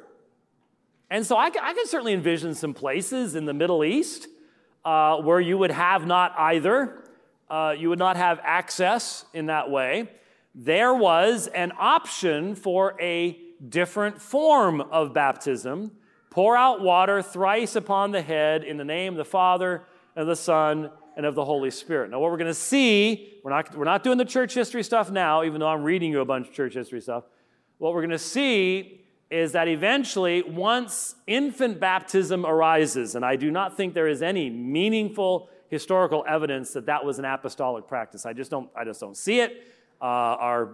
[1.11, 4.27] and so I, I can certainly envision some places in the Middle East
[4.85, 7.02] uh, where you would have not either,
[7.53, 10.09] uh, you would not have access in that way.
[10.55, 13.39] There was an option for a
[13.69, 15.93] different form of baptism
[16.31, 19.83] pour out water thrice upon the head in the name of the Father
[20.17, 22.11] and the Son and of the Holy Spirit.
[22.11, 25.11] Now, what we're going to see, we're not, we're not doing the church history stuff
[25.11, 27.25] now, even though I'm reading you a bunch of church history stuff.
[27.77, 33.51] What we're going to see is that eventually, once infant baptism arises, and I do
[33.51, 38.27] not think there is any meaningful historical evidence that that was an apostolic practice.
[38.27, 39.67] I just don't, I just don't see it.
[40.03, 40.69] Uh, our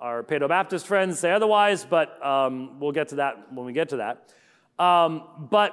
[0.00, 3.90] our Paedo Baptist friends say otherwise, but um, we'll get to that when we get
[3.90, 4.32] to that.
[4.82, 5.72] Um, but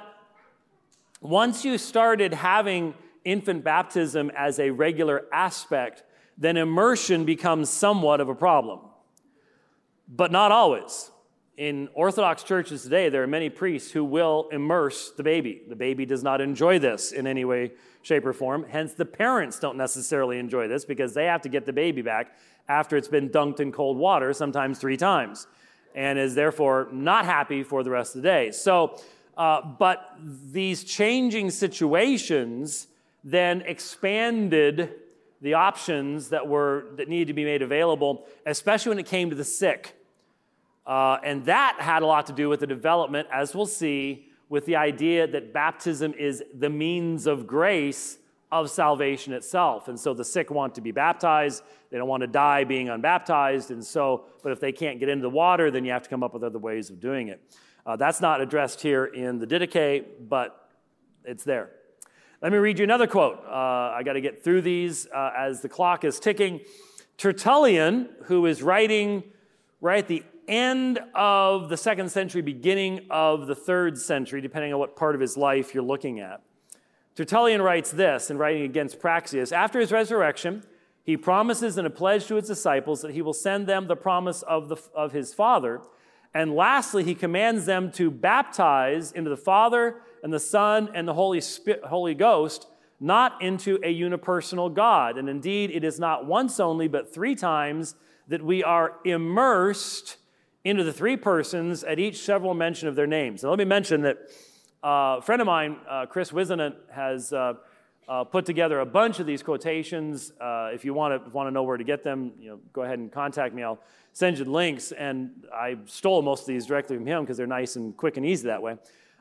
[1.22, 6.04] once you started having infant baptism as a regular aspect,
[6.36, 8.80] then immersion becomes somewhat of a problem.
[10.08, 11.10] But not always.
[11.58, 15.60] In Orthodox churches today, there are many priests who will immerse the baby.
[15.68, 18.64] The baby does not enjoy this in any way, shape, or form.
[18.66, 22.34] Hence, the parents don't necessarily enjoy this because they have to get the baby back
[22.68, 25.46] after it's been dunked in cold water, sometimes three times,
[25.94, 28.50] and is therefore not happy for the rest of the day.
[28.50, 28.98] So,
[29.36, 30.16] uh, but
[30.52, 32.86] these changing situations
[33.24, 34.94] then expanded
[35.42, 39.36] the options that were that needed to be made available, especially when it came to
[39.36, 39.96] the sick.
[40.86, 44.66] Uh, and that had a lot to do with the development, as we'll see, with
[44.66, 48.18] the idea that baptism is the means of grace
[48.50, 49.88] of salvation itself.
[49.88, 51.62] And so the sick want to be baptized.
[51.90, 53.70] They don't want to die being unbaptized.
[53.70, 56.22] And so, but if they can't get into the water, then you have to come
[56.22, 57.40] up with other ways of doing it.
[57.86, 60.68] Uh, that's not addressed here in the Didache, but
[61.24, 61.70] it's there.
[62.42, 63.42] Let me read you another quote.
[63.46, 66.60] Uh, I got to get through these uh, as the clock is ticking.
[67.16, 69.22] Tertullian, who is writing
[69.80, 74.78] right at the end of the second century, beginning of the third century, depending on
[74.78, 76.42] what part of his life you're looking at.
[77.14, 80.64] Tertullian writes this in writing against Praxeas After his resurrection,
[81.04, 84.42] he promises in a pledge to his disciples that he will send them the promise
[84.42, 85.82] of, the, of his Father.
[86.32, 91.14] And lastly, he commands them to baptize into the Father and the Son and the
[91.14, 92.66] Holy, Spirit, Holy Ghost,
[93.00, 95.18] not into a unipersonal God.
[95.18, 97.96] And indeed, it is not once only, but three times
[98.28, 100.16] that we are immersed
[100.64, 103.42] into the three persons at each several mention of their names.
[103.42, 104.18] And let me mention that
[104.84, 107.54] uh, a friend of mine, uh, Chris Wisenant, has uh,
[108.08, 110.32] uh, put together a bunch of these quotations.
[110.40, 112.82] Uh, if you want to want to know where to get them, you know, go
[112.82, 113.62] ahead and contact me.
[113.62, 113.80] I'll
[114.12, 114.92] send you links.
[114.92, 118.26] And I stole most of these directly from him because they're nice and quick and
[118.26, 118.76] easy that way.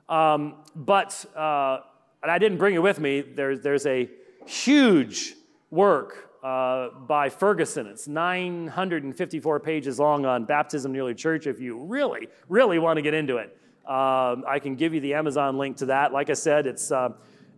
[0.09, 1.79] Um, but, uh,
[2.21, 4.09] and I didn't bring it with me, there's, there's a
[4.45, 5.35] huge
[5.69, 7.87] work uh, by Ferguson.
[7.87, 12.97] It's 954 pages long on baptism in the early church if you really, really want
[12.97, 13.57] to get into it.
[13.85, 16.13] Um, I can give you the Amazon link to that.
[16.13, 17.09] Like I said, it's, uh,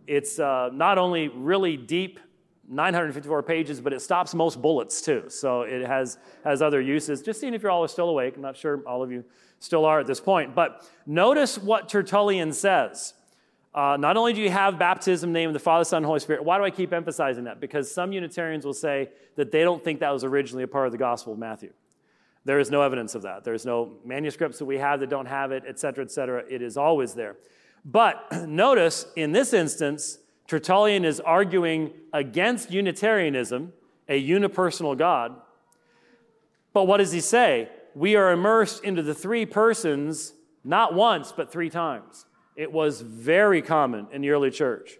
[0.06, 2.18] it's uh, not only really deep
[2.68, 5.24] 954 pages, but it stops most bullets too.
[5.28, 7.22] So it has, has other uses.
[7.22, 8.36] Just seeing if you're all still awake.
[8.36, 9.24] I'm not sure all of you
[9.58, 10.54] still are at this point.
[10.54, 13.14] But notice what Tertullian says.
[13.74, 16.44] Uh, not only do you have baptism name of the Father, Son, and Holy Spirit,
[16.44, 17.60] why do I keep emphasizing that?
[17.60, 20.92] Because some Unitarians will say that they don't think that was originally a part of
[20.92, 21.72] the Gospel of Matthew.
[22.44, 23.42] There is no evidence of that.
[23.42, 26.44] There's no manuscripts that we have that don't have it, et cetera, et cetera.
[26.48, 27.36] It is always there.
[27.84, 33.72] But notice in this instance, Tertullian is arguing against Unitarianism,
[34.08, 35.34] a unipersonal God.
[36.72, 37.70] But what does he say?
[37.94, 42.26] We are immersed into the three persons not once, but three times.
[42.56, 44.98] It was very common in the early church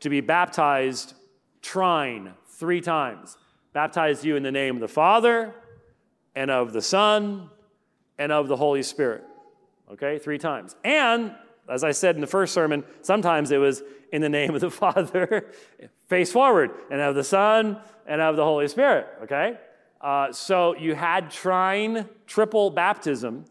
[0.00, 1.14] to be baptized
[1.60, 3.36] trine three times.
[3.72, 5.54] Baptize you in the name of the Father
[6.34, 7.50] and of the Son
[8.18, 9.24] and of the Holy Spirit.
[9.92, 10.74] Okay, three times.
[10.84, 11.34] And
[11.68, 14.70] as I said in the first sermon, sometimes it was in the name of the
[14.82, 15.50] Father,
[16.08, 19.58] face forward, and of the Son, and of the Holy Spirit, okay?
[20.00, 23.44] Uh, so you had trine, triple baptism,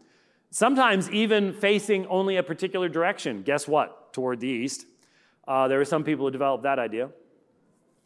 [0.52, 3.42] sometimes even facing only a particular direction.
[3.42, 4.12] Guess what?
[4.12, 4.86] Toward the east.
[5.48, 7.10] Uh, there were some people who developed that idea.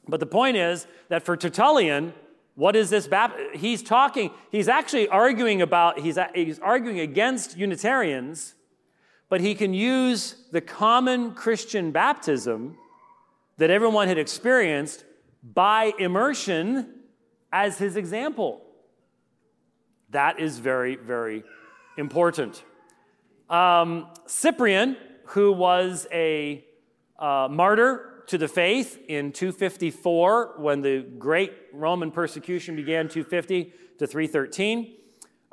[0.09, 2.15] But the point is that for Tertullian,
[2.55, 3.61] what is this baptism?
[3.61, 8.55] He's talking, he's actually arguing about, he's, he's arguing against Unitarians
[9.29, 12.77] but he can use the common Christian baptism
[13.59, 15.05] that everyone had experienced
[15.43, 16.95] by immersion
[17.53, 18.63] as his example.
[20.11, 21.43] That is very, very
[21.97, 22.63] important.
[23.49, 26.65] Um, Cyprian, who was a
[27.19, 34.07] uh, martyr to the faith in 254 when the great Roman persecution began, 250 to
[34.07, 34.95] 313,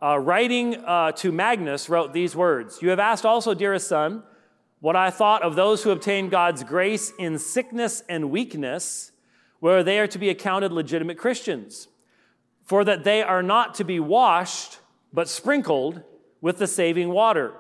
[0.02, 4.24] uh, writing uh, to Magnus, wrote these words You have asked also, dearest son,
[4.80, 9.12] what I thought of those who obtain God's grace in sickness and weakness,
[9.60, 11.88] where they are to be accounted legitimate Christians,
[12.66, 14.80] for that they are not to be washed,
[15.14, 16.04] but sprinkled
[16.44, 17.54] with the saving water.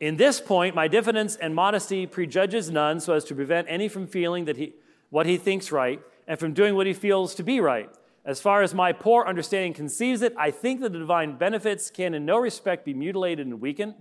[0.00, 4.06] In this point, my diffidence and modesty prejudges none so as to prevent any from
[4.06, 4.74] feeling that he,
[5.08, 7.88] what he thinks right and from doing what he feels to be right.
[8.26, 12.12] As far as my poor understanding conceives it, I think that the divine benefits can
[12.12, 13.94] in no respect be mutilated and weakened,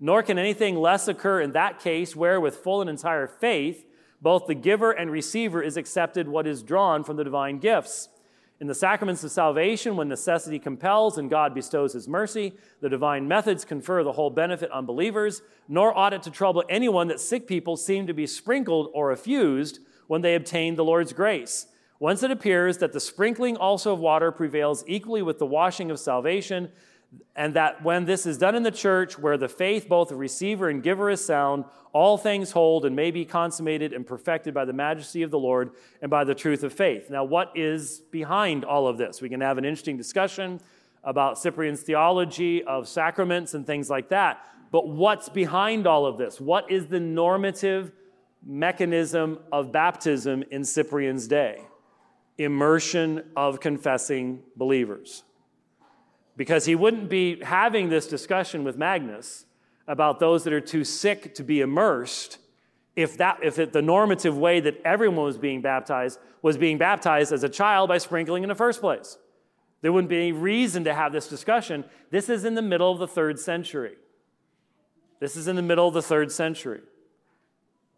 [0.00, 3.84] nor can anything less occur in that case where, with full and entire faith,
[4.22, 8.08] both the giver and receiver is accepted what is drawn from the divine gifts.
[8.58, 13.28] In the sacraments of salvation, when necessity compels and God bestows his mercy, the divine
[13.28, 17.46] methods confer the whole benefit on believers, nor ought it to trouble anyone that sick
[17.46, 21.66] people seem to be sprinkled or effused when they obtain the Lord's grace.
[21.98, 25.98] Once it appears that the sprinkling also of water prevails equally with the washing of
[25.98, 26.70] salvation,
[27.34, 30.68] and that when this is done in the church, where the faith both of receiver
[30.68, 34.72] and giver is sound, all things hold and may be consummated and perfected by the
[34.72, 35.70] majesty of the Lord
[36.02, 37.10] and by the truth of faith.
[37.10, 39.20] Now, what is behind all of this?
[39.20, 40.60] We can have an interesting discussion
[41.04, 44.44] about Cyprian's theology of sacraments and things like that.
[44.72, 46.40] But what's behind all of this?
[46.40, 47.92] What is the normative
[48.44, 51.62] mechanism of baptism in Cyprian's day?
[52.38, 55.22] immersion of confessing believers.
[56.36, 59.46] Because he wouldn't be having this discussion with Magnus
[59.88, 62.38] about those that are too sick to be immersed
[62.94, 67.32] if, that, if it, the normative way that everyone was being baptized was being baptized
[67.32, 69.18] as a child by sprinkling in the first place.
[69.82, 71.84] There wouldn't be any reason to have this discussion.
[72.10, 73.94] This is in the middle of the third century.
[75.20, 76.80] This is in the middle of the third century.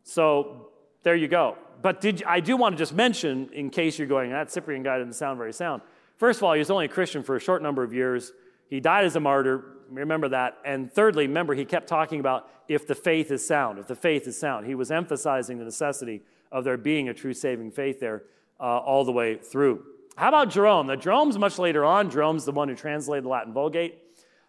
[0.03, 0.68] So
[1.03, 4.30] there you go but did, I do want to just mention, in case you're going,
[4.30, 5.82] that Cyprian guy doesn't sound very sound.
[6.19, 8.33] First of all, he was only a Christian for a short number of years.
[8.69, 9.64] He died as a martyr.
[9.89, 10.59] Remember that.
[10.64, 14.27] And thirdly, remember, he kept talking about if the faith is sound, if the faith
[14.27, 14.66] is sound.
[14.66, 18.25] He was emphasizing the necessity of there being a true saving faith there
[18.61, 19.85] uh, all the way through.
[20.16, 20.89] How about Jerome?
[20.89, 22.11] Now, Jerome's much later on.
[22.11, 24.03] Jerome's the one who translated the Latin Vulgate.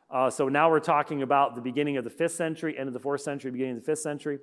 [0.09, 2.99] Uh, so now we're talking about the beginning of the fifth century, end of the
[2.99, 4.39] fourth century, beginning of the fifth century.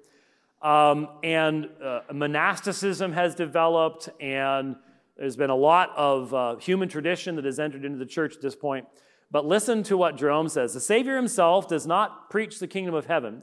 [0.62, 4.77] Um, and uh, monasticism has developed, and
[5.17, 8.43] there's been a lot of uh, human tradition that has entered into the church at
[8.43, 8.87] this point.
[9.31, 13.07] But listen to what Jerome says The Savior himself does not preach the kingdom of
[13.07, 13.43] heaven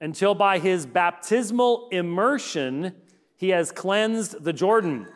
[0.00, 2.94] until by his baptismal immersion
[3.36, 5.06] he has cleansed the Jordan.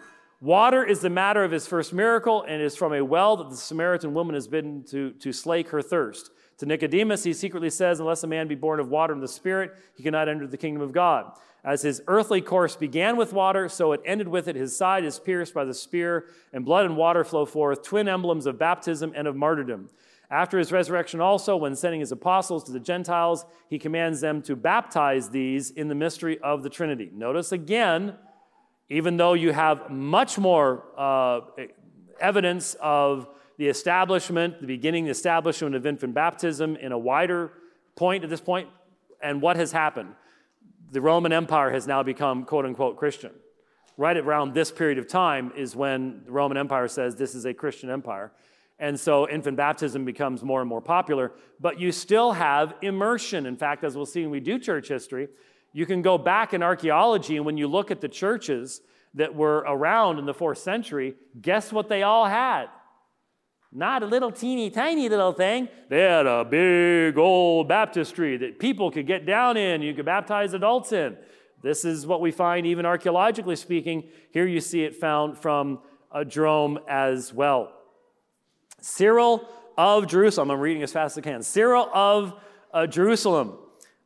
[0.41, 3.57] Water is the matter of his first miracle and is from a well that the
[3.57, 6.31] Samaritan woman has bidden to, to slake her thirst.
[6.59, 9.73] To Nicodemus, he secretly says, Unless a man be born of water and the Spirit,
[9.97, 11.33] he cannot enter the kingdom of God.
[11.67, 14.55] As his earthly course began with water, so it ended with it.
[14.55, 18.47] His side is pierced by the spear, and blood and water flow forth, twin emblems
[18.47, 19.91] of baptism and of martyrdom.
[20.31, 24.55] After his resurrection, also, when sending his apostles to the Gentiles, he commands them to
[24.55, 27.11] baptize these in the mystery of the Trinity.
[27.13, 28.15] Notice again,
[28.89, 31.41] even though you have much more uh,
[32.21, 37.51] evidence of the establishment, the beginning, the establishment of infant baptism in a wider
[37.97, 38.69] point at this point,
[39.21, 40.15] and what has happened
[40.91, 43.33] the Roman Empire has now become quote unquote Christian.
[43.97, 47.55] Right around this period of time is when the Roman Empire says this is a
[47.55, 48.33] Christian empire.
[48.79, 53.47] And so infant baptism becomes more and more popular, but you still have immersion.
[53.47, 55.29] In fact, as we'll see when we do church history,
[55.73, 58.83] you can go back in archaeology, and when you look at the churches
[59.15, 62.67] that were around in the fourth century, guess what they all had?
[63.73, 65.69] Not a little teeny tiny little thing.
[65.89, 70.55] They had a big old baptistry that people could get down in, you could baptize
[70.55, 71.17] adults in.
[71.63, 74.05] This is what we find, even archaeologically speaking.
[74.31, 75.81] Here you see it found from
[76.13, 77.73] a Jerome as well.
[78.81, 81.43] Cyril of Jerusalem, I'm reading as fast as I can.
[81.43, 82.35] Cyril of
[82.73, 83.59] uh, Jerusalem.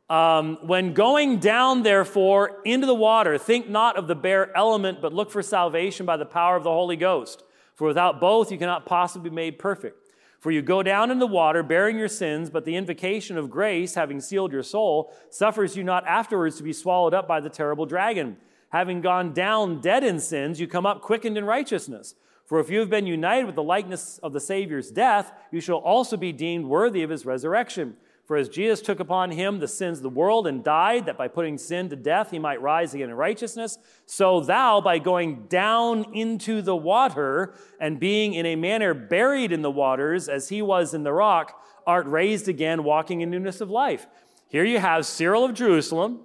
[0.09, 5.13] Um, when going down, therefore, into the water, think not of the bare element, but
[5.13, 7.45] look for salvation by the power of the Holy Ghost.
[7.81, 10.11] For without both, you cannot possibly be made perfect.
[10.39, 13.95] For you go down in the water, bearing your sins, but the invocation of grace,
[13.95, 17.87] having sealed your soul, suffers you not afterwards to be swallowed up by the terrible
[17.87, 18.37] dragon.
[18.69, 22.17] Having gone down dead in sins, you come up quickened in righteousness.
[22.45, 25.79] For if you have been united with the likeness of the Savior's death, you shall
[25.79, 27.97] also be deemed worthy of his resurrection.
[28.31, 31.27] For as Jesus took upon him the sins of the world and died, that by
[31.27, 33.77] putting sin to death he might rise again in righteousness,
[34.07, 39.63] so thou, by going down into the water and being in a manner buried in
[39.63, 43.69] the waters as he was in the rock, art raised again, walking in newness of
[43.69, 44.07] life.
[44.47, 46.21] Here you have Cyril of Jerusalem,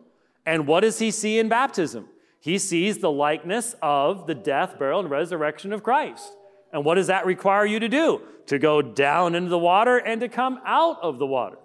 [0.45, 2.07] and what does he see in baptism?
[2.39, 6.31] He sees the likeness of the death, burial, and resurrection of Christ.
[6.71, 8.21] And what does that require you to do?
[8.45, 11.57] To go down into the water and to come out of the water.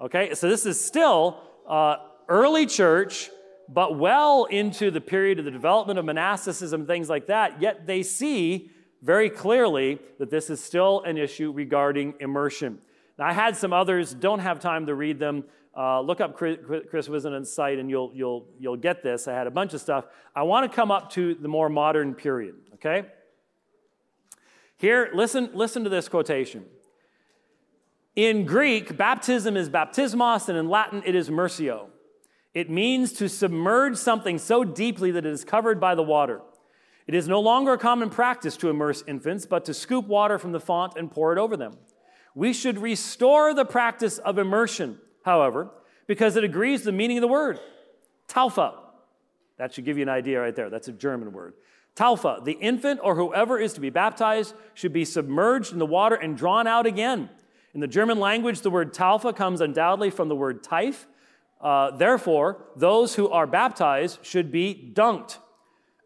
[0.00, 1.96] Okay, so this is still uh,
[2.28, 3.30] early church,
[3.68, 8.04] but well into the period of the development of monasticism, things like that, yet they
[8.04, 8.70] see
[9.02, 12.78] very clearly that this is still an issue regarding immersion.
[13.18, 15.42] Now, I had some others, don't have time to read them.
[15.76, 19.26] Uh, look up Chris, Chris Wisenant's site and you'll, you'll, you'll get this.
[19.26, 20.04] I had a bunch of stuff.
[20.34, 23.06] I want to come up to the more modern period, okay?
[24.76, 26.64] Here, listen, listen to this quotation.
[28.18, 31.88] In Greek, baptism is baptismos, and in Latin, it is mersio.
[32.52, 36.40] It means to submerge something so deeply that it is covered by the water.
[37.06, 40.50] It is no longer a common practice to immerse infants, but to scoop water from
[40.50, 41.74] the font and pour it over them.
[42.34, 45.70] We should restore the practice of immersion, however,
[46.08, 47.60] because it agrees the meaning of the word.
[48.26, 48.74] Taufe.
[49.58, 50.70] That should give you an idea right there.
[50.70, 51.54] That's a German word.
[51.94, 56.16] Taufe, The infant or whoever is to be baptized should be submerged in the water
[56.16, 57.30] and drawn out again.
[57.74, 61.06] In the German language, the word Taufe comes undoubtedly from the word tief.
[61.60, 65.38] Uh, therefore, those who are baptized should be dunked.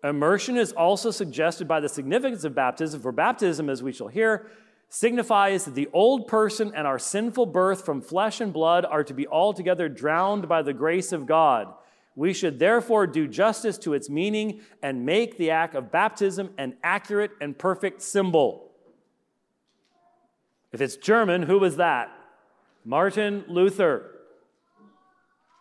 [0.02, 4.50] Immersion is also suggested by the significance of baptism, for baptism, as we shall hear,
[4.88, 9.14] signifies that the old person and our sinful birth from flesh and blood are to
[9.14, 11.72] be altogether drowned by the grace of God.
[12.16, 16.74] We should therefore do justice to its meaning and make the act of baptism an
[16.82, 18.71] accurate and perfect symbol.
[20.72, 22.10] If it's German, who was that?
[22.84, 24.10] Martin Luther.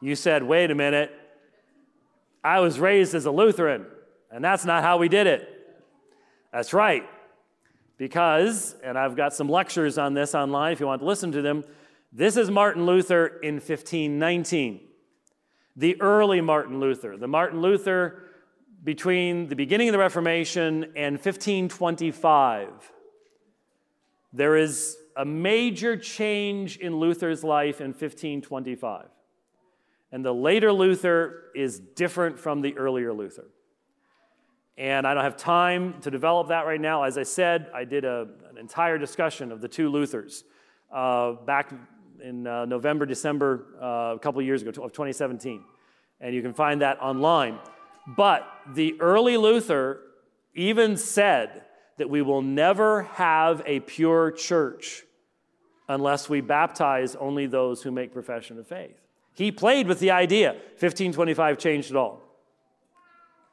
[0.01, 1.11] You said, wait a minute,
[2.43, 3.85] I was raised as a Lutheran,
[4.31, 5.47] and that's not how we did it.
[6.51, 7.03] That's right.
[7.97, 11.41] Because, and I've got some lectures on this online if you want to listen to
[11.43, 11.63] them,
[12.11, 14.81] this is Martin Luther in 1519.
[15.75, 18.23] The early Martin Luther, the Martin Luther
[18.83, 22.69] between the beginning of the Reformation and 1525.
[24.33, 29.05] There is a major change in Luther's life in 1525.
[30.11, 33.45] And the later Luther is different from the earlier Luther.
[34.79, 37.03] And I don't have time to develop that right now.
[37.03, 40.41] As I said, I did a, an entire discussion of the two Luthers
[40.91, 41.71] uh, back
[42.23, 45.63] in uh, November, December, uh, a couple years ago, of 2017.
[46.19, 47.59] And you can find that online.
[48.07, 50.01] But the early Luther
[50.55, 51.65] even said
[51.97, 55.03] that we will never have a pure church
[55.91, 58.97] unless we baptize only those who make profession of faith.
[59.33, 60.51] He played with the idea.
[60.51, 62.21] 1525 changed it all.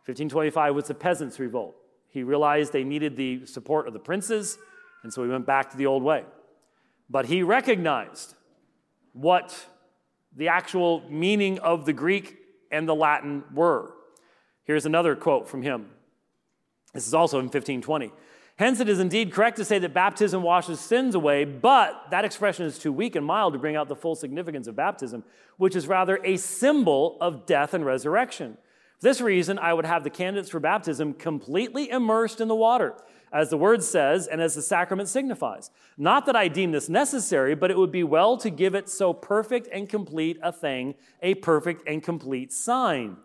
[0.06, 1.74] 1525 was the peasants' revolt.
[2.08, 4.56] He realized they needed the support of the princes,
[5.02, 6.24] and so he went back to the old way.
[7.10, 8.34] But he recognized
[9.12, 9.54] what
[10.34, 12.36] the actual meaning of the Greek
[12.70, 13.94] and the Latin were.
[14.64, 15.86] Here's another quote from him.
[16.94, 18.12] This is also in 1520.
[18.58, 22.66] Hence, it is indeed correct to say that baptism washes sins away, but that expression
[22.66, 25.22] is too weak and mild to bring out the full significance of baptism,
[25.58, 28.58] which is rather a symbol of death and resurrection.
[28.98, 32.96] For this reason, I would have the candidates for baptism completely immersed in the water,
[33.32, 35.70] as the word says and as the sacrament signifies.
[35.96, 39.12] Not that I deem this necessary, but it would be well to give it so
[39.12, 43.18] perfect and complete a thing, a perfect and complete sign.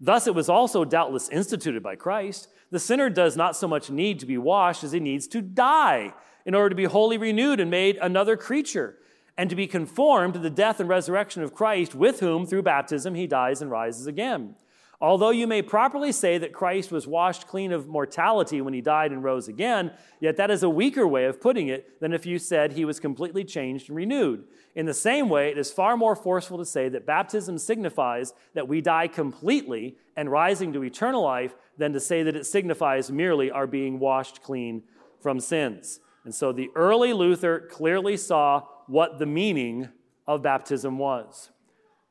[0.00, 4.20] Thus, it was also doubtless instituted by Christ the sinner does not so much need
[4.20, 6.14] to be washed as he needs to die
[6.46, 8.96] in order to be wholly renewed and made another creature
[9.36, 13.14] and to be conformed to the death and resurrection of Christ, with whom through baptism
[13.14, 14.54] he dies and rises again.
[15.02, 19.12] Although you may properly say that Christ was washed clean of mortality when he died
[19.12, 22.38] and rose again, yet that is a weaker way of putting it than if you
[22.38, 24.44] said he was completely changed and renewed.
[24.74, 28.68] In the same way, it is far more forceful to say that baptism signifies that
[28.68, 33.50] we die completely and rising to eternal life than to say that it signifies merely
[33.50, 34.82] our being washed clean
[35.18, 36.00] from sins.
[36.24, 39.88] And so the early Luther clearly saw what the meaning
[40.26, 41.50] of baptism was.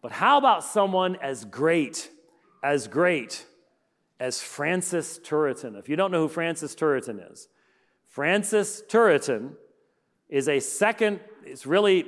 [0.02, 2.10] But how about someone as great,
[2.64, 3.46] as great
[4.20, 5.78] as Francis Turretin?
[5.78, 7.48] If you don't know who Francis Turretin is,
[8.08, 9.54] Francis Turretin
[10.30, 12.06] is a second, it's really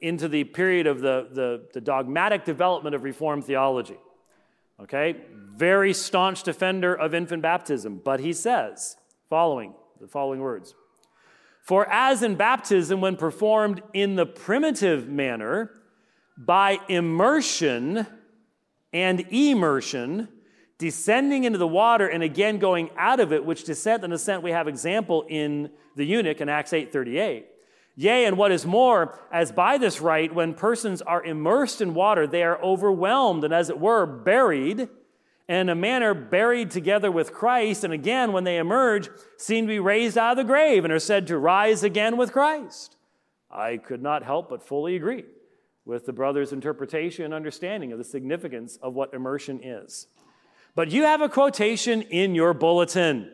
[0.00, 3.96] into the period of the, the, the dogmatic development of Reformed theology.
[4.80, 5.16] Okay?
[5.56, 8.96] Very staunch defender of infant baptism, but he says,
[9.30, 10.74] following the following words
[11.62, 15.70] For as in baptism, when performed in the primitive manner,
[16.36, 18.06] by immersion
[18.94, 20.28] and immersion,
[20.78, 24.52] descending into the water and again going out of it, which descent and ascent we
[24.52, 27.46] have example in the eunuch in Acts 8:38.
[27.96, 32.26] Yea, and what is more, as by this rite, when persons are immersed in water,
[32.26, 34.88] they are overwhelmed and, as it were, buried,
[35.48, 39.72] and in a manner buried together with Christ, and again, when they emerge, seem to
[39.72, 42.96] be raised out of the grave and are said to rise again with Christ.
[43.50, 45.24] I could not help but fully agree
[45.84, 50.06] with the brother's interpretation and understanding of the significance of what immersion is.
[50.74, 53.30] But you have a quotation in your bulletin,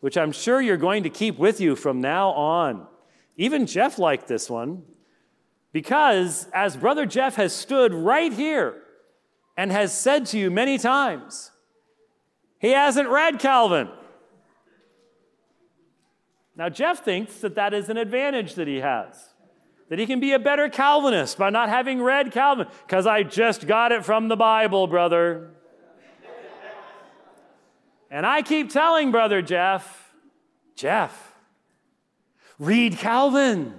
[0.00, 2.86] which I'm sure you're going to keep with you from now on.
[3.36, 4.82] Even Jeff liked this one
[5.72, 8.82] because, as Brother Jeff has stood right here
[9.56, 11.50] and has said to you many times,
[12.58, 13.88] he hasn't read Calvin.
[16.56, 19.34] Now, Jeff thinks that that is an advantage that he has,
[19.88, 23.66] that he can be a better Calvinist by not having read Calvin, because I just
[23.66, 25.50] got it from the Bible, brother.
[28.10, 30.12] and I keep telling Brother Jeff,
[30.74, 31.28] Jeff,
[32.58, 33.74] Read Calvin.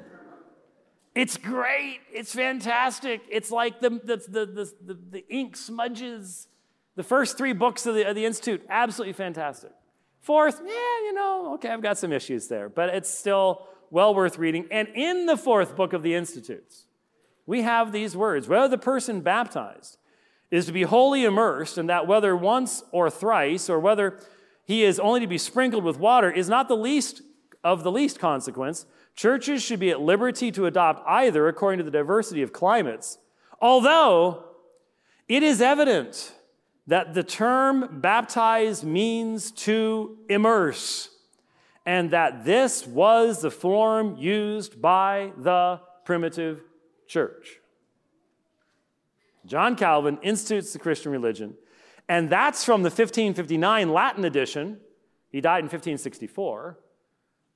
[1.14, 1.99] It's great.
[2.14, 3.22] It's fantastic.
[3.30, 6.47] It's like the, the, the, the, the ink smudges.
[6.95, 9.72] The first three books of the, of the Institute, absolutely fantastic.
[10.22, 14.37] Fourth, yeah, you know, okay, I've got some issues there, but it's still well worth
[14.37, 14.67] reading.
[14.71, 16.85] And in the fourth book of the Institutes,
[17.45, 19.97] we have these words whether the person baptized
[20.51, 24.19] is to be wholly immersed, and that whether once or thrice, or whether
[24.65, 27.21] he is only to be sprinkled with water, is not the least
[27.63, 28.85] of the least consequence,
[29.15, 33.17] churches should be at liberty to adopt either according to the diversity of climates,
[33.61, 34.43] although
[35.27, 36.33] it is evident
[36.87, 41.09] that the term baptize means to immerse,
[41.89, 46.61] and that this was the form used by the primitive
[47.07, 47.57] church.
[49.47, 51.55] John Calvin institutes the Christian religion,
[52.07, 54.77] and that's from the 1559 Latin edition.
[55.31, 56.77] He died in 1564.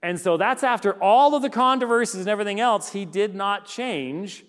[0.02, 4.46] And so that's after all of the controversies and everything else, he did not change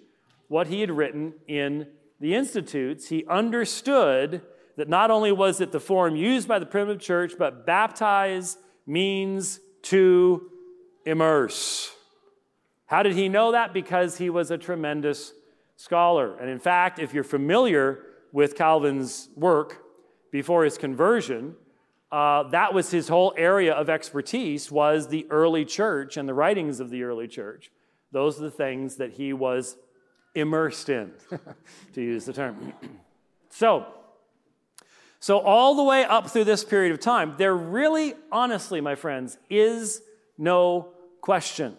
[0.49, 1.89] what he had written in
[2.21, 3.11] the Institutes.
[3.11, 4.41] He understood
[4.79, 8.57] that not only was it the form used by the primitive church, but baptize
[8.87, 10.51] means to
[11.07, 11.91] immerse.
[12.87, 13.73] How did he know that?
[13.73, 15.33] Because he was a tremendous
[15.77, 16.37] scholar.
[16.39, 18.01] And in fact, if you're familiar
[18.33, 19.83] with Calvin's work
[20.31, 21.55] before his conversion,
[22.15, 26.79] uh, that was his whole area of expertise was the early church and the writings
[26.79, 27.73] of the early church
[28.13, 29.77] those are the things that he was
[30.37, 31.11] immersed in
[31.93, 32.73] to use the term
[33.51, 33.85] so
[35.25, 39.39] so all the way up through this period of time there really honestly my friends
[39.49, 40.03] is
[40.37, 40.89] no
[41.21, 41.77] question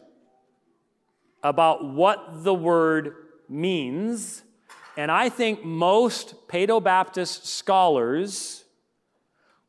[1.43, 3.13] about what the word
[3.47, 4.43] means
[4.97, 8.65] and i think most paedo-baptist scholars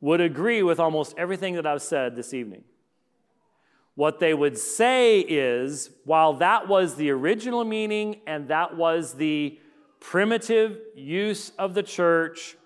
[0.00, 2.64] would agree with almost everything that I've said this evening.
[3.94, 9.58] What they would say is while that was the original meaning and that was the
[10.00, 12.56] primitive use of the church,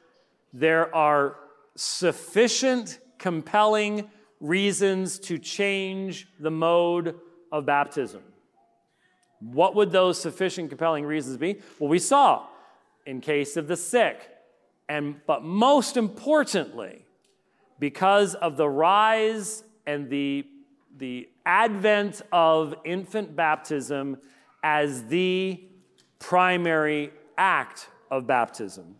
[0.52, 1.36] there are
[1.76, 7.14] sufficient, compelling reasons to change the mode
[7.52, 8.22] of baptism.
[9.40, 11.60] What would those sufficient, compelling reasons be?
[11.78, 12.46] Well, we saw
[13.06, 14.28] in case of the sick,
[14.88, 17.04] and but most importantly,
[17.78, 20.46] because of the rise and the,
[20.98, 24.18] the advent of infant baptism
[24.62, 25.64] as the
[26.18, 28.96] primary act of baptism.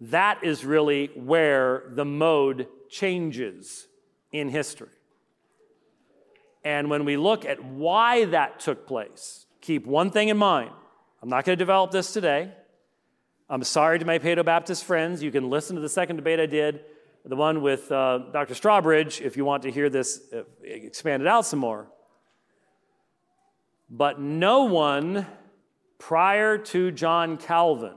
[0.00, 3.88] That is really where the mode changes
[4.30, 4.88] in history.
[6.64, 10.70] And when we look at why that took place, keep one thing in mind.
[11.22, 12.52] I'm not going to develop this today.
[13.48, 15.22] I'm sorry to my Paedo Baptist friends.
[15.22, 16.80] You can listen to the second debate I did,
[17.24, 18.54] the one with uh, Dr.
[18.54, 21.86] Strawbridge, if you want to hear this uh, expanded out some more.
[23.88, 25.26] But no one
[25.98, 27.94] prior to John Calvin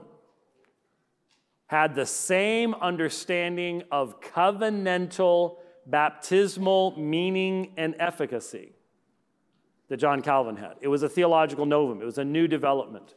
[1.70, 8.72] had the same understanding of covenantal baptismal meaning and efficacy
[9.86, 10.72] that John Calvin had.
[10.80, 13.14] It was a theological novum, it was a new development.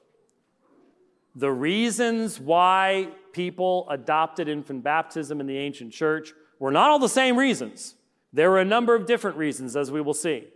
[1.36, 7.10] The reasons why people adopted infant baptism in the ancient church were not all the
[7.10, 7.96] same reasons.
[8.34, 10.48] There were a number of different reasons, as we will see.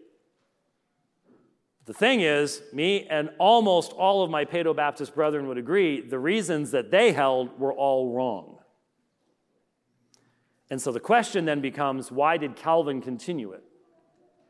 [1.87, 6.19] The thing is, me and almost all of my Paedo Baptist brethren would agree the
[6.19, 8.57] reasons that they held were all wrong.
[10.69, 13.63] And so the question then becomes why did Calvin continue it?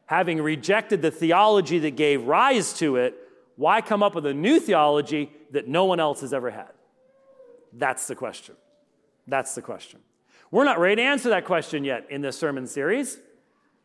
[0.08, 3.16] Having rejected the theology that gave rise to it,
[3.56, 6.72] why come up with a new theology that no one else has ever had?
[7.72, 8.56] That's the question.
[9.28, 10.00] That's the question.
[10.50, 13.20] We're not ready to answer that question yet in this sermon series.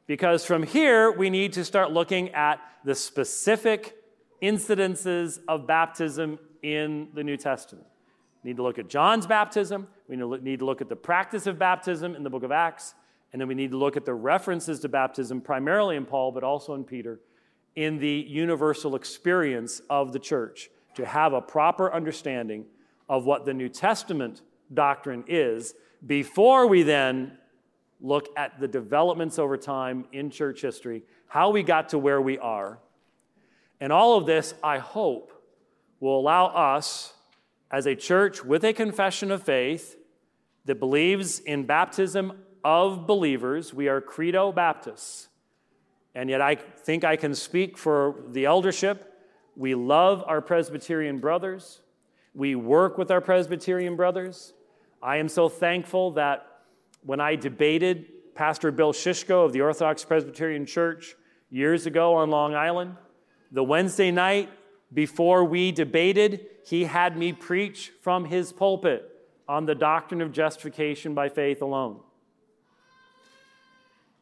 [0.07, 3.97] Because from here, we need to start looking at the specific
[4.43, 7.87] incidences of baptism in the New Testament.
[8.43, 9.87] We need to look at John's baptism.
[10.09, 12.95] We need to look at the practice of baptism in the book of Acts.
[13.33, 16.43] And then we need to look at the references to baptism, primarily in Paul, but
[16.43, 17.21] also in Peter,
[17.77, 22.67] in the universal experience of the church to have a proper understanding
[23.09, 24.43] of what the New Testament
[24.75, 25.75] doctrine is
[26.05, 27.39] before we then
[28.03, 32.37] look at the developments over time in church history, how we got to where we
[32.39, 32.79] are.
[33.81, 35.33] And all of this, I hope,
[36.01, 37.15] will allow us
[37.71, 39.97] as a church with a confession of faith
[40.65, 42.33] that believes in baptism
[42.65, 43.73] of believers.
[43.73, 45.29] We are Credo Baptists.
[46.15, 49.15] And yet, I think I can speak for the eldership.
[49.57, 51.81] We love our Presbyterian brothers.
[52.35, 54.53] We work with our Presbyterian brothers.
[55.03, 56.47] I am so thankful that
[57.05, 61.15] when I debated Pastor Bill Shishko of the Orthodox Presbyterian Church
[61.51, 62.97] years ago on Long Island,
[63.51, 64.51] the Wednesday night
[64.93, 69.09] before we debated, he had me preach from his pulpit
[69.49, 72.01] on the doctrine of justification by faith alone.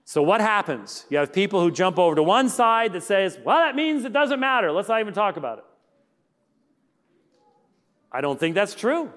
[0.05, 1.07] So, what happens?
[1.09, 4.13] You have people who jump over to one side that says, well, that means it
[4.13, 4.73] doesn't matter.
[4.73, 5.65] Let's not even talk about it.
[8.11, 9.13] I don't think that's true.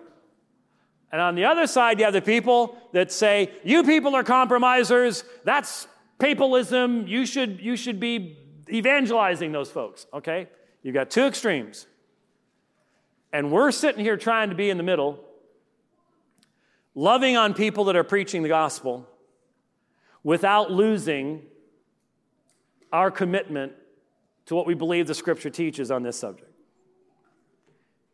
[1.14, 5.24] And on the other side, you have the people that say, You people are compromisers.
[5.44, 5.88] That's
[6.18, 7.08] papalism.
[7.08, 10.08] You should, you should be evangelizing those folks.
[10.12, 10.48] Okay?
[10.82, 11.86] You've got two extremes.
[13.32, 15.24] And we're sitting here trying to be in the middle,
[16.96, 19.08] loving on people that are preaching the gospel
[20.24, 21.44] without losing
[22.92, 23.74] our commitment
[24.48, 26.52] to what we believe the scripture teaches on this subject.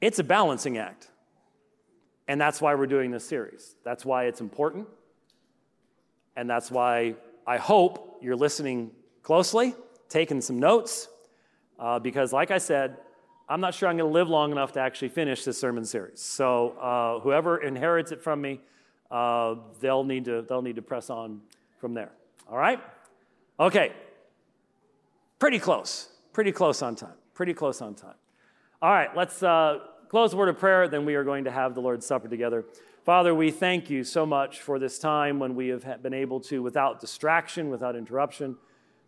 [0.02, 1.10] It's a balancing act.
[2.30, 3.76] And that's why we're doing this series.
[3.84, 4.88] That's why it's important.
[6.38, 7.16] And that's why
[7.48, 8.92] I hope you're listening
[9.24, 9.74] closely,
[10.10, 11.08] taking some notes,
[11.80, 12.98] uh, because, like I said,
[13.50, 16.22] I'm not sure I'm going to live long enough to actually finish this sermon series.
[16.22, 18.62] So, uh, whoever inherits it from me,
[19.10, 21.42] uh, they'll, need to, they'll need to press on
[21.80, 22.12] from there.
[22.48, 22.80] All right?
[23.60, 23.92] Okay.
[25.40, 26.10] Pretty close.
[26.32, 27.18] Pretty close on time.
[27.34, 28.14] Pretty close on time.
[28.84, 29.80] All right, let's uh,
[30.10, 32.66] close word of prayer, then we are going to have the Lord's Supper together.
[33.06, 36.64] Father, we thank you so much for this time when we have been able to,
[36.64, 38.58] without distraction, without interruption,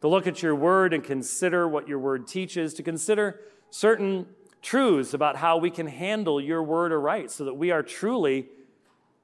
[0.02, 3.39] to look at your word and consider what your word teaches, to consider
[3.72, 4.28] certain
[4.62, 8.47] truths about how we can handle your word aright so that we are truly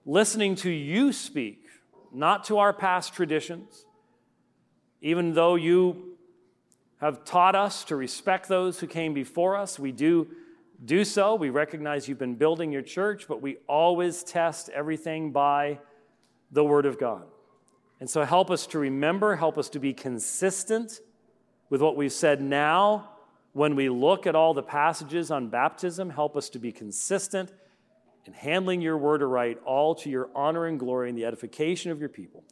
[0.03, 1.63] listening to you speak,
[2.11, 3.85] not to our past traditions.
[4.99, 6.17] Even though you
[7.01, 10.27] have taught us to respect those who came before us, we do
[10.83, 11.35] do so.
[11.35, 15.79] We recognize you've been building your church, but we always test everything by
[16.51, 17.25] the Word of God.
[17.99, 20.99] And so help us to remember, help us to be consistent
[21.69, 23.09] with what we've said now.
[23.53, 27.51] When we look at all the passages on baptism, help us to be consistent
[28.25, 31.99] in handling your word aright, all to your honor and glory and the edification of
[31.99, 32.43] your people.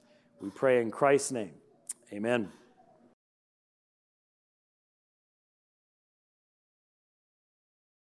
[0.41, 1.51] We pray in Christ's name.
[2.11, 2.49] Amen.